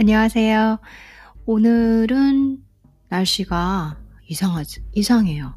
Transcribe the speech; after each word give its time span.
안녕하세요. 0.00 0.78
오늘은 1.44 2.62
날씨가 3.08 3.98
이상하지 4.28 4.84
이상해요. 4.92 5.56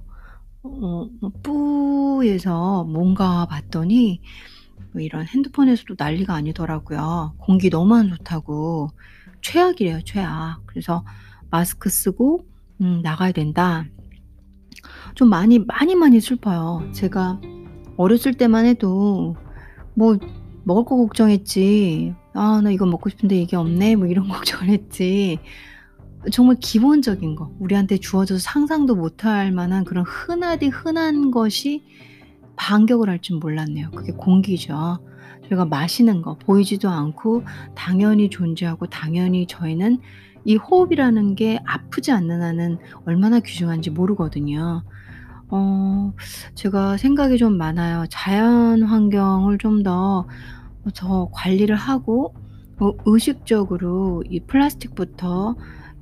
어뭐 0.64 1.10
뿌에서 1.44 2.84
뭔가 2.86 3.46
봤더니 3.46 4.20
뭐 4.94 5.02
이런 5.04 5.28
핸드폰에서도 5.28 5.94
난리가 5.96 6.34
아니더라고요. 6.34 7.36
공기 7.38 7.70
너무 7.70 7.94
안 7.96 8.10
좋다고. 8.10 8.90
최악이래요, 9.42 10.02
최악. 10.06 10.62
그래서 10.66 11.06
"마스크 11.52 11.90
쓰고 11.92 12.44
음 12.82 13.02
나가야 13.04 13.34
된다." 13.34 13.86
좀 15.14 15.30
많이, 15.30 15.60
많이, 15.60 15.94
많이 15.94 16.20
슬퍼요. 16.20 16.90
제가 16.94 17.40
어렸을 17.96 18.34
때만 18.34 18.66
해도 18.66 19.36
뭐 19.94 20.18
먹을 20.64 20.84
거 20.84 20.98
걱정했지' 20.98 22.16
아 22.34 22.62
나 22.62 22.72
이거 22.72 22.86
먹고 22.86 23.10
싶은데 23.10 23.38
이게 23.42 23.56
없네.' 23.58 23.96
뭐 23.98 24.08
이런 24.08 24.28
걱정을 24.30 24.70
했지 24.70 25.40
정말 26.32 26.58
기본적인 26.60 27.36
거 27.36 27.52
우리한테 27.60 27.98
주어져서 27.98 28.40
상상도 28.40 28.96
못할 28.96 29.52
만한 29.52 29.84
그런 29.84 30.06
흔하디 30.06 30.68
흔한 30.68 31.32
것이 31.32 31.84
반격을 32.56 33.10
할 33.10 33.20
줄 33.22 33.38
몰랐네요. 33.40 33.92
그게 33.92 34.12
공기죠. 34.14 35.00
저희가 35.50 35.66
마시는 35.66 36.22
거 36.22 36.38
보이지도 36.38 36.90
않고 36.90 37.44
당연히 37.76 38.30
존재하고 38.30 38.88
당연히 38.88 39.48
저희는 39.48 40.00
이 40.46 40.56
호흡이라는 40.56 41.36
게 41.36 41.60
아프지 41.66 42.12
않는 42.12 42.42
한은 42.42 42.80
얼마나 43.06 43.40
귀중한지 43.40 43.90
모르거든요. 43.92 44.84
어 45.50 46.14
제가 46.56 46.98
생각이 46.98 47.38
좀 47.38 47.58
많아요. 47.58 48.06
자연 48.10 48.84
환경을 48.84 49.58
좀더 49.58 50.28
어더 50.86 51.30
관리를 51.32 51.76
하고 51.76 52.34
어 52.80 52.92
의식적으로 53.06 54.24
이 54.30 54.40
플라스틱부터 54.42 55.56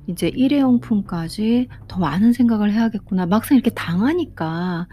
이제 0.06 0.28
일회용품까지 0.28 1.68
더 1.88 1.98
많은 1.98 2.32
생각을 2.32 2.72
해야겠구나. 2.72 3.26
막상 3.26 3.56
이렇게 3.56 3.70
당하니까 3.70 4.88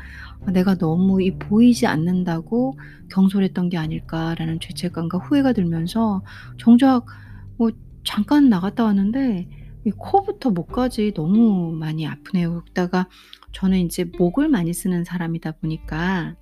'아 0.46 0.52
내가 0.52 0.76
너무 0.76 1.22
이 1.22 1.38
보이지 1.38 1.88
않는다고 1.88 2.78
경솔했던 3.10 3.70
게 3.70 3.78
아닐까.'라는 3.78 4.60
죄책감과 4.60 5.20
후회가 5.20 5.54
들면서 5.54 6.24
정작 6.58 7.06
뭐 7.58 7.72
잠깐 8.04 8.50
나갔다 8.50 8.84
왔는데 8.84 9.48
이 9.86 9.92
코부터 9.92 10.52
목까지 10.52 11.14
너무 11.14 11.72
많이 11.72 12.06
아프네요. 12.06 12.64
게다가 12.66 13.08
저는 13.54 13.78
인제 13.80 14.12
목을 14.18 14.50
많이 14.50 14.74
쓰는 14.74 15.04
사람이다 15.04 15.54
보니까 15.54 16.36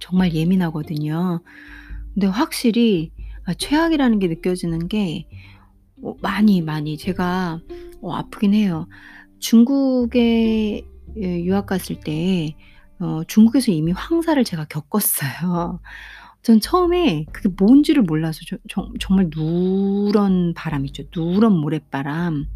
정말 0.00 0.34
예민하거든요. 0.34 1.40
근데 2.14 2.26
확실히 2.26 3.12
아 3.46 3.54
최악이라는 3.54 4.18
게 4.18 4.28
느껴지는 4.28 4.88
게 4.88 5.26
어 6.02 6.14
많이, 6.22 6.62
많이 6.62 6.96
제가 6.98 7.60
어 8.02 8.14
아프긴 8.14 8.54
해요. 8.54 8.88
중국에 9.40 10.82
예 11.18 11.44
유학 11.44 11.66
갔을 11.66 12.00
때 12.00 12.54
어 13.00 13.24
중국에서 13.26 13.72
이미 13.72 13.92
황사를 13.92 14.42
제가 14.44 14.66
겪었어요. 14.66 15.80
전 16.42 16.60
처음에 16.60 17.26
그게 17.32 17.48
뭔지를 17.58 18.02
몰라서 18.02 18.40
저정 18.46 18.92
정말 19.00 19.30
누런 19.34 20.54
바람 20.54 20.86
있죠. 20.86 21.04
누런 21.14 21.54
모래바람. 21.54 22.46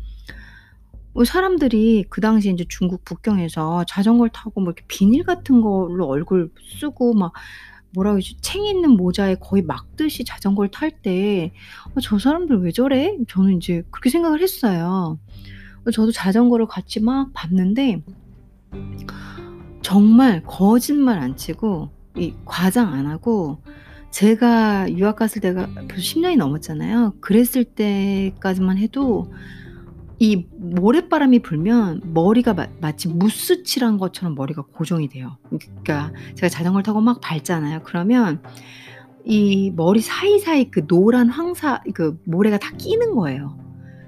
어 1.14 1.24
사람들이 1.24 2.04
그 2.10 2.20
당시에 2.20 2.50
인제 2.52 2.64
중국 2.68 3.04
북경에서 3.04 3.84
자전거를 3.88 4.30
타고 4.32 4.60
뭐 4.60 4.72
이렇게 4.72 4.84
비닐 4.88 5.22
같은 5.24 5.60
걸로 5.60 6.06
얼굴 6.08 6.50
쓰고 6.80 7.14
막 7.14 7.32
뭐라 7.94 8.12
그러지? 8.12 8.36
챙 8.40 8.64
있는 8.64 8.90
모자에 8.90 9.36
거의 9.36 9.62
막듯이 9.62 10.24
자전거를 10.24 10.70
탈 10.70 10.90
때 10.90 11.52
'어 11.94 12.00
저 12.00 12.18
사람들 12.18 12.58
왜 12.62 12.72
저래?' 12.72 13.16
저는 13.28 13.54
인제 13.54 13.84
그렇게 13.90 14.10
생각을 14.10 14.40
했어요. 14.40 15.18
어 15.86 15.90
저도 15.90 16.12
자전거를 16.12 16.66
같이 16.66 17.00
막 17.00 17.32
밟는데 17.34 18.02
정말 19.82 20.42
거짓말 20.44 21.18
안 21.18 21.36
치고 21.36 21.90
이 22.16 22.34
과장 22.44 22.92
안 22.92 23.06
하고 23.06 23.58
제가 24.10 24.90
유학 24.92 25.16
갔을 25.16 25.40
때가 25.42 25.66
벌써 25.88 26.00
10 26.00 26.20
년이 26.20 26.36
넘었잖아요. 26.36 27.14
그랬을 27.20 27.64
때까지만 27.64 28.78
해도 28.78 29.32
이 30.18 30.46
모래바람이 30.56 31.40
불면 31.40 32.00
머리가 32.04 32.54
마 32.54 32.66
마치 32.80 33.08
무스 33.08 33.62
칠한 33.62 33.98
것처럼 33.98 34.34
머리가 34.34 34.62
고정이 34.62 35.08
돼요. 35.08 35.36
그러니까 35.48 36.12
제가 36.34 36.48
자전거를 36.48 36.82
타고 36.82 37.00
막 37.00 37.20
밟잖아요. 37.20 37.82
그러면 37.84 38.42
이 39.24 39.72
머리 39.74 40.00
사이사이 40.00 40.70
그 40.70 40.86
노란 40.86 41.28
황사 41.28 41.82
그 41.94 42.18
모래가 42.24 42.58
다 42.58 42.70
끼는 42.76 43.14
거예요. 43.14 43.58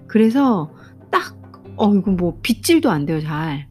그래서 0.07 0.71
딱 1.11 1.37
어 1.77 1.95
이거 1.95 2.11
뭐 2.11 2.39
빗질도 2.43 2.91
안 2.91 3.07
돼요 3.07 3.21
잘. 3.21 3.69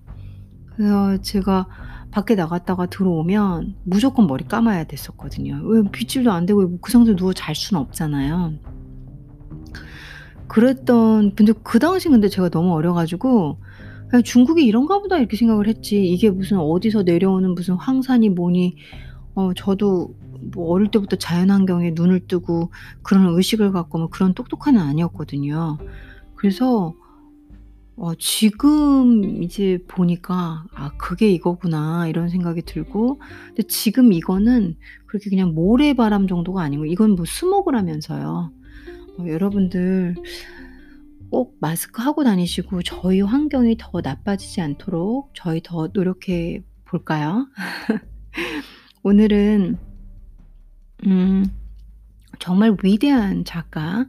그래서 0.75 1.17
제가 1.21 1.67
밖에 2.11 2.35
나갔다가 2.35 2.85
들어오면 2.85 3.75
무조건 3.83 4.27
머리 4.27 4.45
감아야 4.45 4.85
됐었거든요. 4.85 5.61
왜 5.63 5.81
빗질도 5.91 6.31
안 6.31 6.45
되고 6.45 6.79
그 6.79 6.91
상태로 6.91 7.17
누워 7.17 7.33
잘 7.33 7.55
수는 7.55 7.81
없잖아요. 7.81 8.53
그랬던 10.47 11.35
근데 11.35 11.53
그 11.63 11.79
당시엔 11.79 12.11
근데 12.13 12.29
제가 12.29 12.49
너무 12.49 12.73
어려 12.73 12.93
가지고 12.93 13.57
'그냥 14.09 14.23
중국이 14.23 14.65
이런가 14.65 14.99
보다.' 14.99 15.17
이렇게 15.17 15.37
생각을 15.37 15.67
했지 15.67 16.05
이게 16.05 16.29
무슨 16.29 16.57
어디서 16.59 17.03
내려오는 17.03 17.55
무슨 17.55 17.75
황사니 17.75 18.29
뭐니 18.29 18.75
어 19.35 19.53
저도 19.55 20.15
뭐 20.53 20.69
어릴 20.71 20.89
때부터 20.91 21.15
자연 21.17 21.49
환경에 21.51 21.91
눈을 21.95 22.27
뜨고 22.27 22.71
그런 23.03 23.27
의식을 23.35 23.71
갖고 23.71 23.97
뭐 23.97 24.09
그런 24.09 24.33
똑똑한 24.33 24.75
애는 24.75 24.87
아니었거든요. 24.87 25.77
그래서 26.35 26.93
어 27.97 28.13
지금 28.15 29.41
이제 29.43 29.79
보니까 29.87 30.65
'아 30.75 30.91
그게 30.97 31.29
이거구나.' 31.31 32.07
이런 32.07 32.29
생각이 32.29 32.63
들고 32.63 33.19
근데 33.47 33.63
지금 33.63 34.13
이거는 34.13 34.75
그렇게 35.07 35.29
그냥 35.29 35.53
모래바람 35.55 36.27
정도가 36.27 36.61
아니고 36.61 36.85
이건 36.85 37.11
뭐 37.15 37.25
스모그라면서요. 37.25 38.51
어 39.17 39.27
여러분들 39.27 40.15
꼭 41.31 41.57
마스크 41.59 42.01
하고 42.01 42.23
다니시고 42.23 42.83
저희 42.83 43.21
환경이 43.21 43.77
더 43.79 44.01
나빠지지 44.01 44.61
않도록 44.61 45.31
저희 45.33 45.61
더 45.63 45.89
노력해 45.93 46.63
볼까요? 46.85 47.47
오늘은 49.03 49.77
음 51.05 51.45
정말 52.39 52.75
위대한 52.83 53.45
작가 53.45 54.05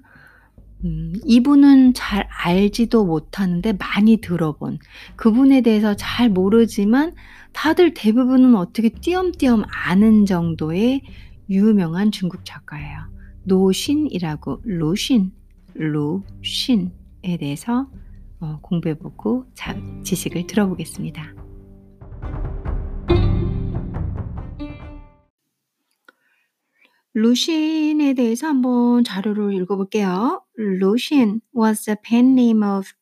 음 0.85 1.13
이분은 1.25 1.95
잘 1.95 2.29
알지도 2.31 3.05
못하는데 3.05 3.73
많이 3.75 4.19
들어본 4.19 4.79
그분에 5.17 5.63
대해서 5.63 5.95
잘 5.95 6.29
모르지만 6.29 7.15
다들 7.53 7.95
대부분은 7.95 8.55
어떻게 8.57 8.91
띄엄띄엄 8.91 9.65
아는 9.67 10.27
정도의 10.27 11.03
유명한 11.49 12.11
중국 12.11 12.45
작가예요. 12.45 13.16
노신이라고 13.47 14.63
루신, 14.65 15.33
루신에 15.75 17.37
대해서 17.39 17.89
어 18.41 18.59
공부해 18.61 18.99
보고 18.99 19.47
자 19.55 19.75
지식을 20.03 20.47
들어보겠습니다. 20.47 21.35
루신에 27.15 28.13
대해서 28.13 28.49
한번 28.49 29.03
자료를 29.03 29.55
읽어 29.55 29.77
볼게요. 29.77 30.43
Lucian 30.59 31.41
was 31.57 31.85
the 31.87 31.97
pen 32.05 32.33
name 32.33 32.63
of. 32.63 32.93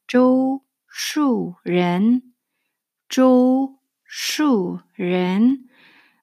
Zhou 3.08 3.78
Shuren. 4.06 5.68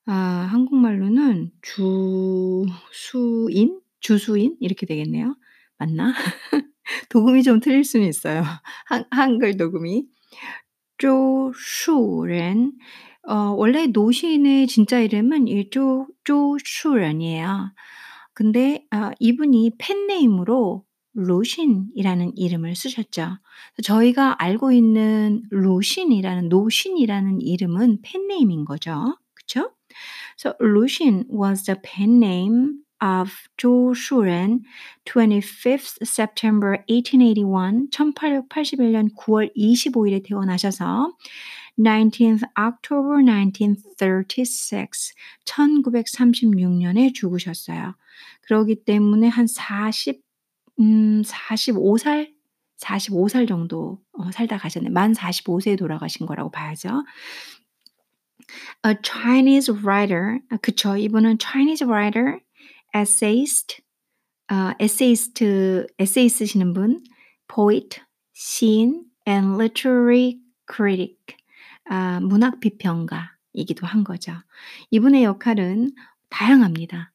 아 0.06 0.48
한국말로는 0.52 1.52
주수인, 1.62 2.72
주수인 4.02 4.58
이렇게 4.60 4.86
되겠네요. 4.86 5.36
맞나? 5.78 6.14
도금이 7.10 7.44
좀 7.44 7.60
틀릴 7.60 7.84
수는 7.84 8.08
있어요. 8.08 8.44
한 8.88 9.06
한글 9.12 9.58
도금이. 9.58 10.06
Shuren. 11.56 12.72
어 13.28 13.36
원래 13.56 13.88
노신의 13.88 14.68
진짜 14.68 15.00
이름은 15.00 15.48
이 15.48 15.70
조 15.70 16.08
조슈렌이에요 16.24 17.72
근데 18.34 18.86
아 18.92 19.12
이분이 19.20 19.74
펜네임으로 19.78 20.84
루신이라는 21.14 22.38
이름을 22.38 22.76
쓰셨죠. 22.76 23.38
저희가 23.84 24.42
알고 24.42 24.72
있는 24.72 25.44
루신이라는 25.52 26.50
노신이라는 26.50 27.42
이름은 27.42 28.00
펜네임인 28.02 28.66
거죠. 28.66 29.18
그쵸? 29.34 29.72
So 30.40 30.54
Lucian 30.62 31.26
was 31.32 31.64
the 31.66 31.80
pen 31.84 32.24
name 32.24 32.76
of 33.02 33.50
Zhou 33.58 33.96
Shuren, 33.96 34.62
25th 35.06 36.06
September 36.06 36.84
1881, 36.88 37.90
1881년 37.92 39.10
9월 39.16 39.52
25일에 39.58 40.24
태어나셔서 40.24 41.12
19th 41.80 42.44
October 42.58 43.24
1936, 43.24 45.14
1936년에 45.46 47.14
죽으셨어요. 47.14 47.96
그러기 48.42 48.84
때문에 48.86 49.28
한 49.28 49.48
40 49.48 50.22
음 50.80 51.24
45 51.24 51.98
살? 51.98 52.34
45살 52.80 53.48
정도 53.48 54.00
어 54.14 54.32
살다 54.32 54.58
가셨네. 54.58 54.90
만45 54.90 55.62
세에 55.62 55.76
돌아가신 55.76 56.26
거라고 56.26 56.50
봐야죠. 56.50 57.04
A 58.86 58.96
Chinese 59.04 59.74
writer 59.74 60.40
아 60.50 60.58
그쵸. 60.58 60.98
이분은 60.98 61.38
Chinese 61.38 61.88
writer, 61.88 62.40
essayist 62.96 63.82
아 64.50 64.76
에세이스트 64.80 65.88
에세이 66.00 66.30
쓰시는 66.30 66.74
분, 66.74 67.04
poet, 67.48 68.02
시인 68.34 69.06
and 69.28 69.56
literary 69.56 70.40
critic 70.72 71.18
아 71.90 72.20
문학 72.22 72.60
비평가이기도 72.62 73.88
한 73.88 74.04
거죠. 74.04 74.34
이분의 74.92 75.24
역할은 75.24 75.92
다양합니다. 76.30 77.14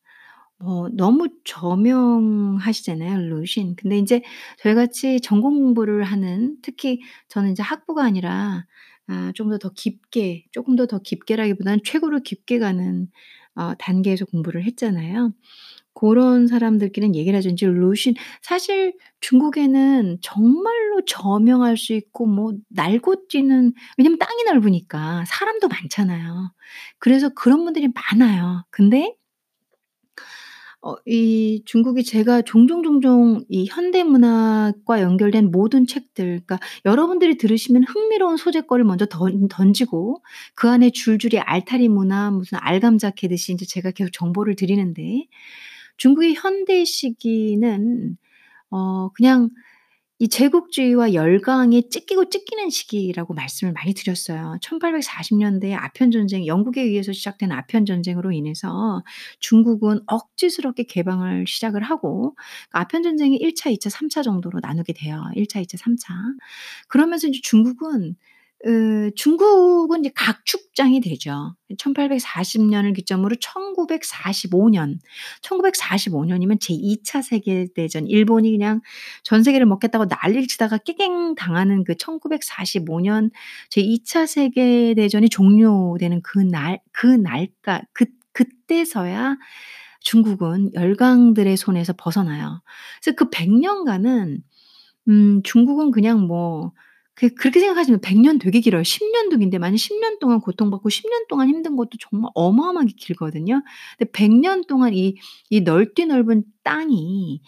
뭐 0.58 0.88
너무 0.92 1.28
저명하시잖아요, 1.44 3.18
루신. 3.30 3.76
근데 3.76 3.98
인제 3.98 4.22
저희같이 4.60 5.20
전공 5.20 5.56
공부를 5.56 6.04
하는 6.04 6.56
특히 6.62 7.00
저는 7.28 7.50
인제 7.50 7.62
학부가 7.64 8.04
아니라 8.04 8.66
아 9.08 9.32
좀더더 9.34 9.70
깊게 9.74 10.46
쪼끔 10.52 10.76
더더 10.76 11.00
깊게라기보다는 11.00 11.80
최고로 11.84 12.20
깊게 12.22 12.58
가는 12.60 13.08
어 13.56 13.74
단계에서 13.78 14.26
공부를 14.26 14.64
했잖아요. 14.64 15.32
고런 15.94 16.46
사람들끼리는 16.46 17.14
얘기를. 17.16 17.44
인제 17.46 17.66
루신 17.66 18.14
사실 18.42 18.94
중국에는 19.20 20.18
정말로 20.22 21.02
저명할 21.06 21.76
수 21.78 21.94
있고 21.94 22.26
뭐 22.26 22.52
날고 22.70 23.28
뛰는 23.28 23.72
왜냐면 23.98 24.18
땅이 24.18 24.44
넓으니까 24.46 25.24
사람도 25.26 25.68
많잖아요. 25.68 26.52
그래서 26.98 27.30
그런 27.30 27.64
분들이 27.64 27.88
많아요. 28.12 28.64
근데 28.70 29.14
어 30.86 30.96
이 31.06 31.62
중국이 31.64 32.04
제가 32.04 32.42
종종 32.42 32.82
종종 32.84 33.44
이 33.48 33.66
현대 33.68 34.04
문학과 34.04 35.00
연결된 35.02 35.50
모든 35.50 35.86
책들 35.86 36.24
그러니까 36.46 36.60
여러분들이 36.84 37.38
들으시면 37.38 37.84
흥미로운 37.84 38.36
소재거리를 38.36 38.84
먼저 38.86 39.06
던 39.06 39.48
던지고 39.48 40.22
그 40.54 40.68
안에 40.70 40.90
줄줄이 40.90 41.38
알타리 41.40 41.88
문화 41.88 42.30
무슨 42.30 42.58
알감자 42.60 43.10
캐듯이 43.12 43.52
인제 43.52 43.66
제가 43.66 43.90
계속 43.92 44.12
정보를 44.12 44.54
드리는데 44.56 45.26
중국의 45.98 46.34
현대 46.36 46.84
시기는 46.84 48.16
어 48.70 49.10
그냥 49.14 49.50
이 50.18 50.28
제국주의와 50.28 51.12
열강에 51.12 51.82
찢기고 51.90 52.30
찢기는 52.30 52.70
시기라고 52.70 53.34
말씀을 53.34 53.74
많이 53.74 53.92
드렸어요. 53.92 54.56
1840 54.62 55.36
년대에 55.36 55.74
아편 55.74 56.10
전쟁 56.10 56.46
영국에 56.46 56.80
의해서 56.80 57.12
시작된 57.12 57.52
아편 57.52 57.84
전쟁으로 57.84 58.32
인해서 58.32 59.02
중국은 59.40 60.00
억지스럽게 60.06 60.84
개방을 60.84 61.44
시작을 61.46 61.82
하고 61.82 62.34
그 62.70 62.78
아편 62.78 63.02
전쟁이 63.02 63.36
1 63.36 63.54
차, 63.54 63.68
2 63.68 63.78
차, 63.78 63.90
3차 63.90 64.22
정도로 64.22 64.60
나누게 64.62 64.94
돼요. 64.94 65.22
1 65.34 65.46
차, 65.48 65.60
2 65.60 65.66
차, 65.66 65.76
3 65.76 65.96
차. 65.98 66.14
그러면서 66.88 67.26
인제 67.26 67.40
중국은 67.42 68.16
으 68.64 69.10
중국은 69.14 70.00
이제 70.00 70.10
각축장이 70.14 71.00
되죠. 71.00 71.54
1840 71.78 72.62
년을 72.62 72.94
기점으로 72.94 73.36
1945 73.40 74.70
년, 74.70 74.98
1945 75.42 76.24
년이면 76.24 76.58
제2 76.58 77.04
차 77.04 77.20
세계대전 77.22 78.06
일본이 78.08 78.50
그냥 78.52 78.80
전 79.22 79.42
세계를 79.42 79.66
먹겠다고 79.66 80.06
난리를 80.06 80.46
치다가 80.48 80.78
깨갱 80.78 81.34
당하는 81.36 81.84
그 81.84 81.94
1945년 81.94 83.30
제2 83.70 84.04
차 84.04 84.24
세계대전이 84.26 85.28
종료되는 85.28 86.22
그 86.22 86.40
날 86.40 86.80
그 86.92 87.06
날까 87.06 87.82
그 87.92 88.06
그때서야 88.32 89.36
중국은 90.00 90.72
열강들의 90.74 91.56
손에서 91.56 91.92
벗어나요. 91.96 92.62
그래서 93.02 93.16
그 93.16 93.30
100 93.30 93.50
년간은 93.52 94.42
음 95.08 95.42
중국은 95.44 95.90
그냥 95.92 96.22
뭐 96.26 96.72
그 97.16 97.30
그렇게 97.30 97.60
생각하시면 97.60 98.00
100년 98.02 98.38
되게 98.38 98.60
길어요. 98.60 98.84
10 98.84 99.04
년도 99.10 99.38
긴데 99.38 99.58
만약 99.58 99.76
10년 99.78 100.18
동안 100.20 100.40
고통받고 100.40 100.90
10년 100.90 101.26
동안 101.28 101.48
힘든 101.48 101.76
것도 101.76 101.90
정말 102.00 102.30
어마어마하게 102.34 102.92
길거든요. 102.96 103.62
근데 103.98 104.10
100년 104.12 104.66
동안 104.66 104.94
이 104.94 105.16
이 105.50 105.60
넓디 105.62 106.06
넓은 106.06 106.44
땅이 106.64 107.40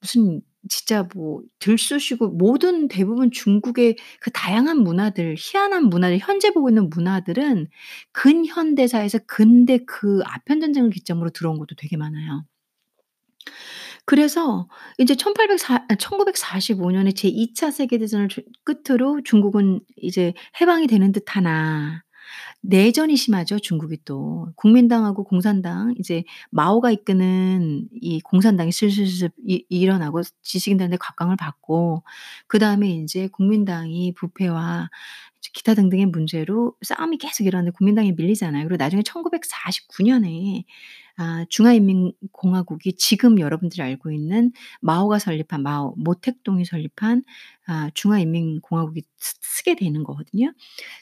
무슨 0.00 0.40
진짜 0.68 1.06
뭐 1.14 1.42
들쑤시고 1.58 2.30
모든 2.30 2.88
대부분 2.88 3.30
중국의 3.30 3.96
그 4.20 4.30
다양한 4.32 4.78
문화들, 4.82 5.34
희한한 5.38 5.84
문화들 5.90 6.18
현재 6.18 6.50
보고 6.52 6.70
있는 6.70 6.88
문화들은 6.90 7.68
근현대사에서 8.12 9.20
근대 9.26 9.78
그 9.86 10.20
아편 10.24 10.60
전쟁을 10.60 10.90
기점으로 10.90 11.30
들어온 11.30 11.58
것도 11.58 11.74
되게 11.76 11.96
많아요. 11.98 12.44
그래서 14.06 14.68
이제 14.98 15.14
1804 15.14 15.86
아 15.88 15.94
1945 15.98 16.90
년에 16.90 17.10
제2 17.12 17.54
차 17.54 17.70
세계 17.70 17.98
대전을 17.98 18.28
주 18.28 18.42
끝으로 18.64 19.22
중국은 19.24 19.80
이제 19.96 20.34
해방이 20.60 20.86
되는 20.86 21.10
듯 21.12 21.24
하나 21.36 22.02
내전이 22.62 23.16
심하죠 23.16 23.58
중국이 23.60 23.98
또. 24.04 24.48
국민당하고 24.56 25.24
공산당 25.24 25.94
이제 25.98 26.24
마오가 26.50 26.90
이끄는 26.90 27.88
이 27.94 28.20
공산당이 28.22 28.72
슬슬슬 28.72 29.30
이 29.46 29.64
일어나고 29.70 30.22
지식인들한테 30.42 30.96
각광을 30.98 31.36
받고 31.36 32.02
그다음에 32.48 32.88
인제 32.90 33.28
국민당이 33.28 34.14
부패와 34.14 34.90
기타 35.54 35.74
등등의 35.74 36.06
문제로 36.06 36.74
싸움이 36.82 37.18
계속 37.18 37.44
일어나는데 37.46 37.74
국민당이 37.76 38.12
밀리잖아요. 38.12 38.64
그리고 38.68 38.82
나중에 38.82 39.02
1949 39.02 40.04
년에 40.04 40.64
아 41.16 41.44
중화인민공화국이 41.48 42.94
지금 42.96 43.38
여러분들이 43.40 43.82
알고 43.82 44.10
있는 44.12 44.52
마오가 44.80 45.18
설립한 45.20 45.62
마오 45.62 45.94
모택동이 45.96 46.64
설립한 46.64 47.22
아 47.66 47.90
중화인민공화국이 47.94 49.02
스 49.18 49.34
쓰게 49.40 49.76
되는 49.76 50.02
거거든요. 50.04 50.52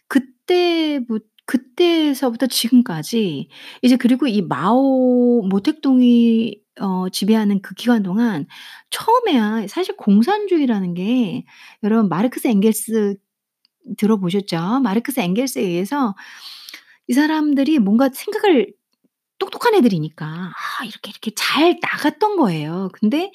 그때부 0.09 1.21
그때서부터 1.47 2.47
지금까지 2.49 3.49
이제 3.83 3.97
그리고 3.97 4.27
이 4.29 4.43
마오 4.43 5.43
모택동이 5.49 6.61
어 6.81 7.09
지배하는 7.11 7.63
그 7.63 7.75
기간 7.75 8.03
동안 8.03 8.47
처음에야 8.91 9.67
사실 9.69 9.97
공산주의라는 9.97 10.95
게 10.95 11.45
여러분 11.83 12.09
마르크스 12.09 12.49
엥겔스 12.49 13.17
들어보셨죠? 13.99 14.81
마르크스 14.83 15.21
엥겔스에 15.21 15.63
의해서 15.63 16.15
이 17.09 17.13
사람들이 17.15 17.79
뭔가 17.81 18.09
생각을 18.13 18.73
똑똑한 19.43 19.75
애들이니까 19.75 20.27
아 20.27 20.85
이렇게, 20.85 21.11
이렇게 21.11 21.33
잘 21.37 21.79
나갔던 21.83 22.37
거예요. 22.37 22.91
근데 22.93 23.33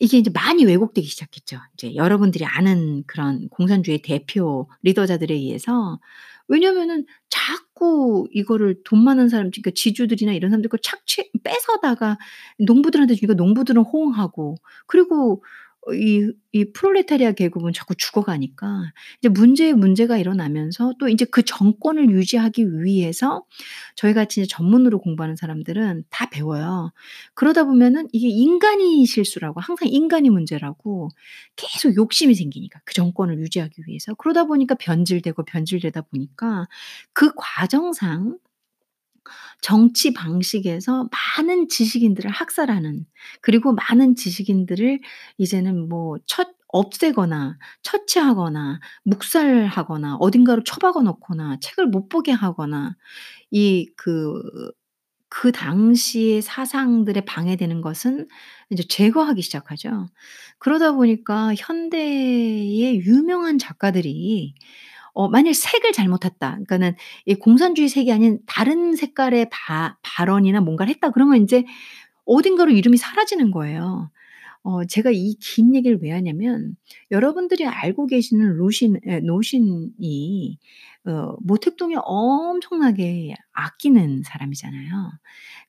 이게 0.00 0.18
인제 0.18 0.30
많이 0.34 0.64
왜곡되기 0.64 1.06
시작했죠. 1.06 1.58
이제 1.74 1.94
여러분들이 1.94 2.44
아는 2.46 3.04
그런 3.06 3.48
공산주의 3.50 4.02
대표 4.02 4.68
리더자들에 4.82 5.34
의해서. 5.34 6.00
왜냐면은 6.48 7.06
자꾸 7.28 8.26
이거를 8.32 8.82
돈 8.84 9.04
많은 9.04 9.28
사람 9.28 9.50
그러니까 9.50 9.70
지주들이나 9.74 10.32
이런 10.32 10.50
사람들 10.50 10.68
거 10.68 10.78
착취 10.78 11.30
뺏어다가 11.44 12.18
농부들한테 12.58 13.14
주니까 13.14 13.34
농부들은 13.34 13.82
호응하고 13.82 14.56
그리고 14.86 15.34
어 15.34 15.44
이 15.94 16.32
이 16.52 16.64
프롤레타리아 16.72 17.32
계급은 17.32 17.72
자꾸 17.72 17.94
죽어가니까 17.94 18.92
이제 19.20 19.28
문제에 19.28 19.72
문제가 19.72 20.18
일어나면서 20.18 20.94
또 20.98 21.08
인제 21.08 21.26
그 21.26 21.44
정권을 21.44 22.10
유지하기 22.10 22.82
위해서 22.82 23.44
저희 23.94 24.14
같이 24.14 24.40
이제 24.40 24.48
전문으로 24.48 24.98
공부하는 25.00 25.36
사람들은 25.36 26.04
다 26.10 26.28
배워요. 26.28 26.90
그러다 27.34 27.64
보면은 27.64 28.08
이게 28.12 28.28
인간이 28.28 29.06
실수라고 29.06 29.60
항상 29.60 29.88
인간이 29.88 30.28
문제라고 30.30 31.08
계속 31.56 31.94
욕심이 31.96 32.34
생기니까 32.34 32.80
그 32.84 32.94
정권을 32.94 33.38
유지하기 33.38 33.82
위해서. 33.86 34.14
그러다 34.14 34.44
보니까 34.44 34.74
변질되고 34.74 35.44
변질되다 35.44 36.02
보니까 36.02 36.66
그 37.12 37.32
과정상 37.36 38.38
정치 39.62 40.12
방식에서 40.12 41.08
많은 41.38 41.68
지식인들을 41.68 42.30
학살하는 42.30 43.06
그리고 43.42 43.72
많은 43.74 44.16
지식인들을 44.16 45.00
이제는 45.38 45.88
뭐처 45.88 46.44
없애거나 46.68 47.58
처치하거나 47.82 48.80
묵살하거나 49.04 50.16
어딘가로 50.16 50.62
처박아 50.64 51.02
놓거나 51.02 51.58
책을 51.60 51.86
못 51.88 52.08
보게 52.08 52.32
하거나 52.32 52.96
이그그 53.50 54.72
당시의 55.52 56.42
사상들에 56.42 57.22
방해되는 57.24 57.80
것은 57.80 58.28
이제 58.70 58.84
제거하기 58.88 59.42
시작하죠. 59.42 60.08
그러다 60.58 60.92
보니까 60.92 61.54
현대의 61.56 63.00
유명한 63.00 63.58
작가들이 63.58 64.54
어 65.14 65.28
만일 65.28 65.54
색을 65.54 65.92
잘못 65.92 66.24
했다. 66.24 66.52
그러니까는 66.52 66.94
이 67.26 67.34
공산주의 67.34 67.88
색이 67.88 68.12
아닌 68.12 68.38
다른 68.46 68.96
색깔의 68.96 69.48
바 69.50 69.96
발언이나 70.02 70.60
뭔가를 70.60 70.92
했다 70.94 71.10
그러면 71.10 71.38
인제 71.38 71.64
어딘가로 72.26 72.72
이름이 72.72 72.96
사라지는 72.98 73.50
거예요. 73.50 74.10
어 74.64 74.84
제가 74.86 75.10
이 75.12 75.36
긴 75.40 75.74
얘기를 75.76 75.98
왜 76.02 76.12
하냐면 76.12 76.76
여러분들이 77.10 77.66
알고 77.66 78.06
계시는 78.08 78.56
루신 78.58 78.98
에 79.06 79.20
노신이 79.20 80.58
어 81.06 81.36
모택동에 81.42 81.96
엄청나게 81.98 83.34
아끼는 83.52 84.22
사람이잖아요. 84.24 85.12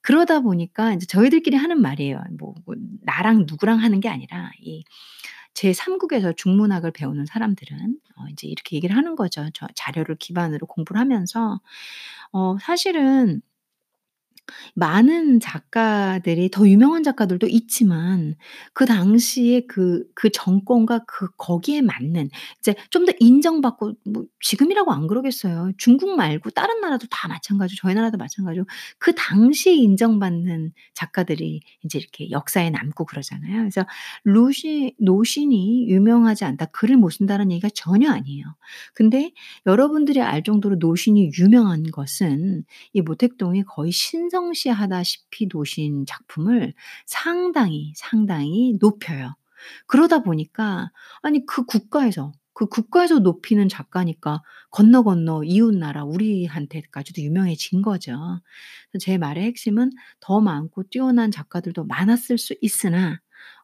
그러다 0.01 0.41
보니까 0.41 0.93
인제 0.93 1.05
저희들끼리 1.07 1.57
하는 1.57 1.81
말이에요. 1.81 2.21
뭐 2.39 2.55
뭐 2.65 2.75
나랑 3.03 3.45
누구랑 3.47 3.79
하는 3.79 3.99
게 4.01 4.09
아니라 4.09 4.51
이 4.61 4.83
제3 5.55 5.97
국에서 5.99 6.33
중문학을 6.33 6.91
배우는 6.91 7.25
사람들은 7.25 7.97
어 8.17 8.27
인제 8.29 8.47
이렇게 8.47 8.75
얘기를 8.77 8.95
하는 8.95 9.15
거죠. 9.15 9.47
저 9.53 9.67
자료를 9.75 10.15
기반으로 10.17 10.67
공부를 10.67 10.99
하면서 11.01 11.59
어 12.31 12.57
사실은 12.59 13.41
많은 14.75 15.39
작가들이 15.39 16.49
더 16.51 16.67
유명한 16.67 17.03
작가들도 17.03 17.47
있지만 17.47 18.35
그 18.73 18.85
당시에 18.85 19.61
그 19.67 20.03
그 20.15 20.29
정권과 20.31 21.05
그 21.07 21.29
거기에 21.37 21.81
맞는 21.81 22.29
이제 22.59 22.75
좀 22.89 23.05
더 23.05 23.13
인정받고 23.19 23.93
뭐 24.05 24.25
지금이라고 24.41 24.91
안 24.91 25.07
그러겠어요. 25.07 25.71
중국 25.77 26.15
말고 26.15 26.51
다른 26.51 26.79
나라도 26.81 27.07
다 27.09 27.27
마찬가지고 27.27 27.79
저희 27.81 27.95
나라도 27.95 28.17
마찬가지고 28.17 28.67
그 28.99 29.13
당시에 29.15 29.73
인정받는 29.73 30.71
작가들이 30.93 31.61
인제 31.83 31.97
이렇게 31.97 32.29
역사에 32.29 32.69
남고 32.69 33.05
그러잖아요. 33.05 33.57
그래서 33.57 33.85
루시 34.23 34.95
노신이 34.99 35.87
유명하지 35.89 36.45
않다, 36.45 36.65
글을 36.67 36.97
못 36.97 37.09
쓴다는 37.09 37.51
얘기가 37.51 37.69
전혀 37.73 38.11
아니에요. 38.11 38.45
근데 38.93 39.31
여러분들이 39.65 40.21
알 40.21 40.43
정도로 40.43 40.75
노신이 40.77 41.31
유명한 41.39 41.83
것은 41.91 42.63
이 42.93 43.01
모택동이 43.01 43.63
거의 43.63 43.91
신성 43.91 44.40
시하다시피 44.53 45.47
노신 45.53 46.05
작품을 46.07 46.73
상당히, 47.05 47.93
상당히 47.95 48.77
높여요. 48.79 49.35
그러다 49.87 50.23
보니까 50.23 50.91
아니 51.21 51.45
그 51.45 51.65
국가에서, 51.65 52.31
그 52.53 52.67
국가에서 52.67 53.19
높이는 53.19 53.69
작가니까 53.69 54.43
건너 54.71 55.03
건너 55.03 55.43
이웃 55.43 55.73
나라 55.75 56.03
우리한테까지도 56.05 57.21
유명해진 57.21 57.81
거죠. 57.81 58.41
제 58.99 59.17
말의 59.17 59.43
핵심은 59.45 59.91
더 60.19 60.41
많고 60.41 60.83
뛰어난 60.89 61.31
작가들도 61.31 61.85
많았을 61.85 62.37
수 62.37 62.55
있으나 62.61 63.19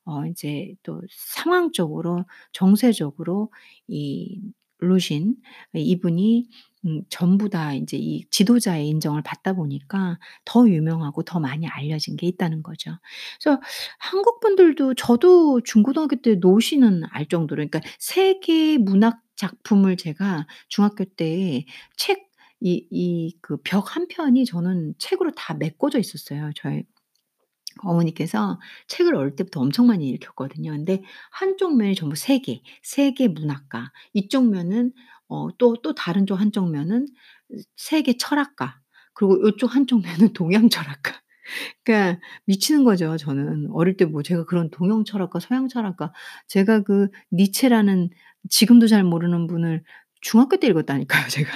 어 0.05 0.25
인제 0.25 0.75
또 0.84 1.01
상황적으로 1.12 2.25
정세적으로 2.53 3.51
이 3.88 4.41
루신 4.79 5.36
이분이 5.74 6.48
음 6.88 7.01
전부 7.10 7.50
다 7.50 7.74
인제 7.74 7.98
이 7.98 8.25
지도자의 8.32 8.88
인정을 8.89 9.22
받다 9.24 9.53
보니까 9.53 10.20
더 10.46 10.67
유명하고 10.70 11.24
더 11.24 11.39
많이 11.39 11.67
알려진 11.67 12.15
게 12.17 12.27
있다는 12.27 12.63
거죠. 12.63 12.98
그래서 13.41 13.62
한국 14.00 14.39
분들도 14.39 14.94
저도 14.96 15.62
중고등학교 15.62 16.15
때 16.22 16.36
노신은 16.36 17.03
알 17.12 17.27
정도로 17.27 17.58
그러니까 17.67 17.82
세계 18.00 18.77
문학 18.77 19.22
작품을 19.36 19.98
제가 19.98 20.48
중학교 20.70 21.06
때 21.06 21.65
책 21.98 22.27
이 22.62 22.88
이 22.91 23.38
그벽 23.41 23.96
한편이 23.96 24.46
저는 24.46 24.96
책으로 24.98 25.32
다 25.36 25.53
메꿔져 25.53 26.00
있었어요. 26.00 26.50
저희 26.56 26.84
어머니께서 27.84 28.60
책을 28.88 29.15
어릴 29.15 29.36
때부터 29.36 29.62
엄청 29.62 29.88
많이 29.88 30.10
읽혔거든요. 30.10 30.72
근데 30.72 31.03
한쪽 31.32 31.77
면이 31.77 31.96
전부 31.96 32.15
세계, 32.15 32.62
세계 32.82 33.27
문학가, 33.27 33.91
이쪽 34.13 34.50
면은 34.50 34.94
어 35.29 35.50
또 35.57 35.75
또 35.84 35.93
다른 35.96 36.25
쪽 36.25 36.36
한쪽 36.39 36.69
면은 36.72 37.07
세계 37.75 38.17
철학가, 38.17 38.79
그리고 39.13 39.41
요쪽 39.41 39.75
한쪽 39.75 40.01
면은 40.03 40.34
동양 40.34 40.69
철학가. 40.69 41.13
그러니까 41.86 42.19
미치는 42.46 42.84
거죠 42.86 43.17
저는. 43.17 43.69
어릴 43.74 43.98
때 43.98 44.05
뭐 44.05 44.24
제가 44.24 44.46
그런 44.46 44.69
동양 44.72 45.05
철학가, 45.05 45.39
서양 45.39 45.67
철학가 45.69 46.13
제가 46.48 46.81
그 46.84 47.10
니체라는 47.34 48.10
지금도 48.50 48.88
잘 48.88 49.03
모르는 49.03 49.48
분을 49.48 49.84
중학교 50.22 50.57
때 50.57 50.67
읽었다니까요 50.67 51.27
제가. 51.29 51.50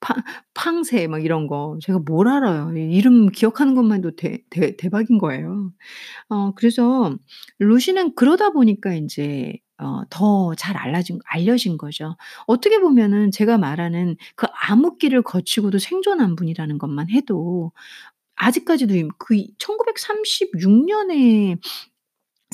팡 0.00 0.16
팡세 0.54 1.06
막 1.08 1.24
이런 1.24 1.46
거. 1.46 1.78
제가 1.82 1.98
뭘 2.00 2.28
알아요. 2.28 2.72
이 2.76 2.92
이름 2.96 3.28
기억하는 3.30 3.74
것만 3.74 3.98
해도 3.98 4.10
대 4.16 4.44
대 4.50 4.76
대박인 4.76 5.18
거예요. 5.18 5.72
어 6.30 6.52
그래서 6.54 7.16
루신은 7.60 8.14
그러다 8.16 8.50
보니까 8.50 8.94
인제 8.94 9.58
어 9.78 10.04
더 10.10 10.54
잘 10.56 10.76
알라진 10.76 11.18
알려진 11.26 11.76
거죠. 11.78 12.16
어떻게 12.46 12.78
보면은 12.80 13.30
제가 13.30 13.58
말하는 13.58 14.16
그 14.36 14.46
암흑기를 14.68 15.22
거치고도 15.22 15.78
생존한 15.78 16.36
분이라는 16.36 16.78
것만 16.78 17.10
해도 17.10 17.72
아직까지도 18.36 18.94
이그이1936 18.94 20.86
년에 20.86 21.56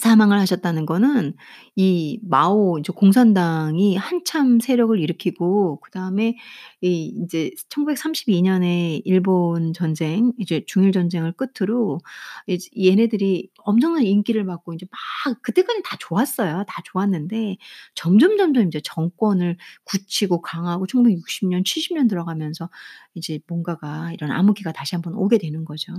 사망을 0.01 0.39
하셨다는 0.41 0.87
거는 0.87 1.35
이 1.77 2.19
마오 2.23 2.79
이제 2.79 2.93
공산당이 2.97 3.97
한참 3.97 4.59
세력을 4.59 4.99
일으키고 4.99 5.81
그다음에 5.81 6.37
이 6.81 7.05
인제 7.15 7.51
1932 7.69 8.41
년에 8.43 9.03
일본 9.05 9.73
전쟁 9.75 10.33
이제 10.39 10.63
중일 10.67 10.93
전쟁을 10.93 11.33
끝으로 11.33 12.01
이제 12.47 12.69
얘네들이 12.83 13.51
엄청난 13.65 14.03
인기를 14.05 14.47
받고 14.47 14.73
인제 14.73 14.87
막 14.91 15.43
그때까지는 15.43 15.83
다 15.85 15.97
좋았어요. 16.01 16.65
다 16.67 16.83
좋았는데 16.87 17.59
점점 17.95 18.39
점점 18.39 18.67
이제 18.69 18.81
정권을 18.83 19.57
굳히고 19.85 20.41
강하고 20.41 20.87
1960 20.87 21.49
년, 21.49 21.63
70년 21.65 22.09
들어가면서 22.09 22.71
이제 23.15 23.41
뭔가가 23.47 24.11
이런 24.13 24.31
암흑기가 24.33 24.73
다시 24.73 24.95
한번 24.95 25.15
오게 25.15 25.37
되는 25.39 25.65
거죠. 25.67 25.93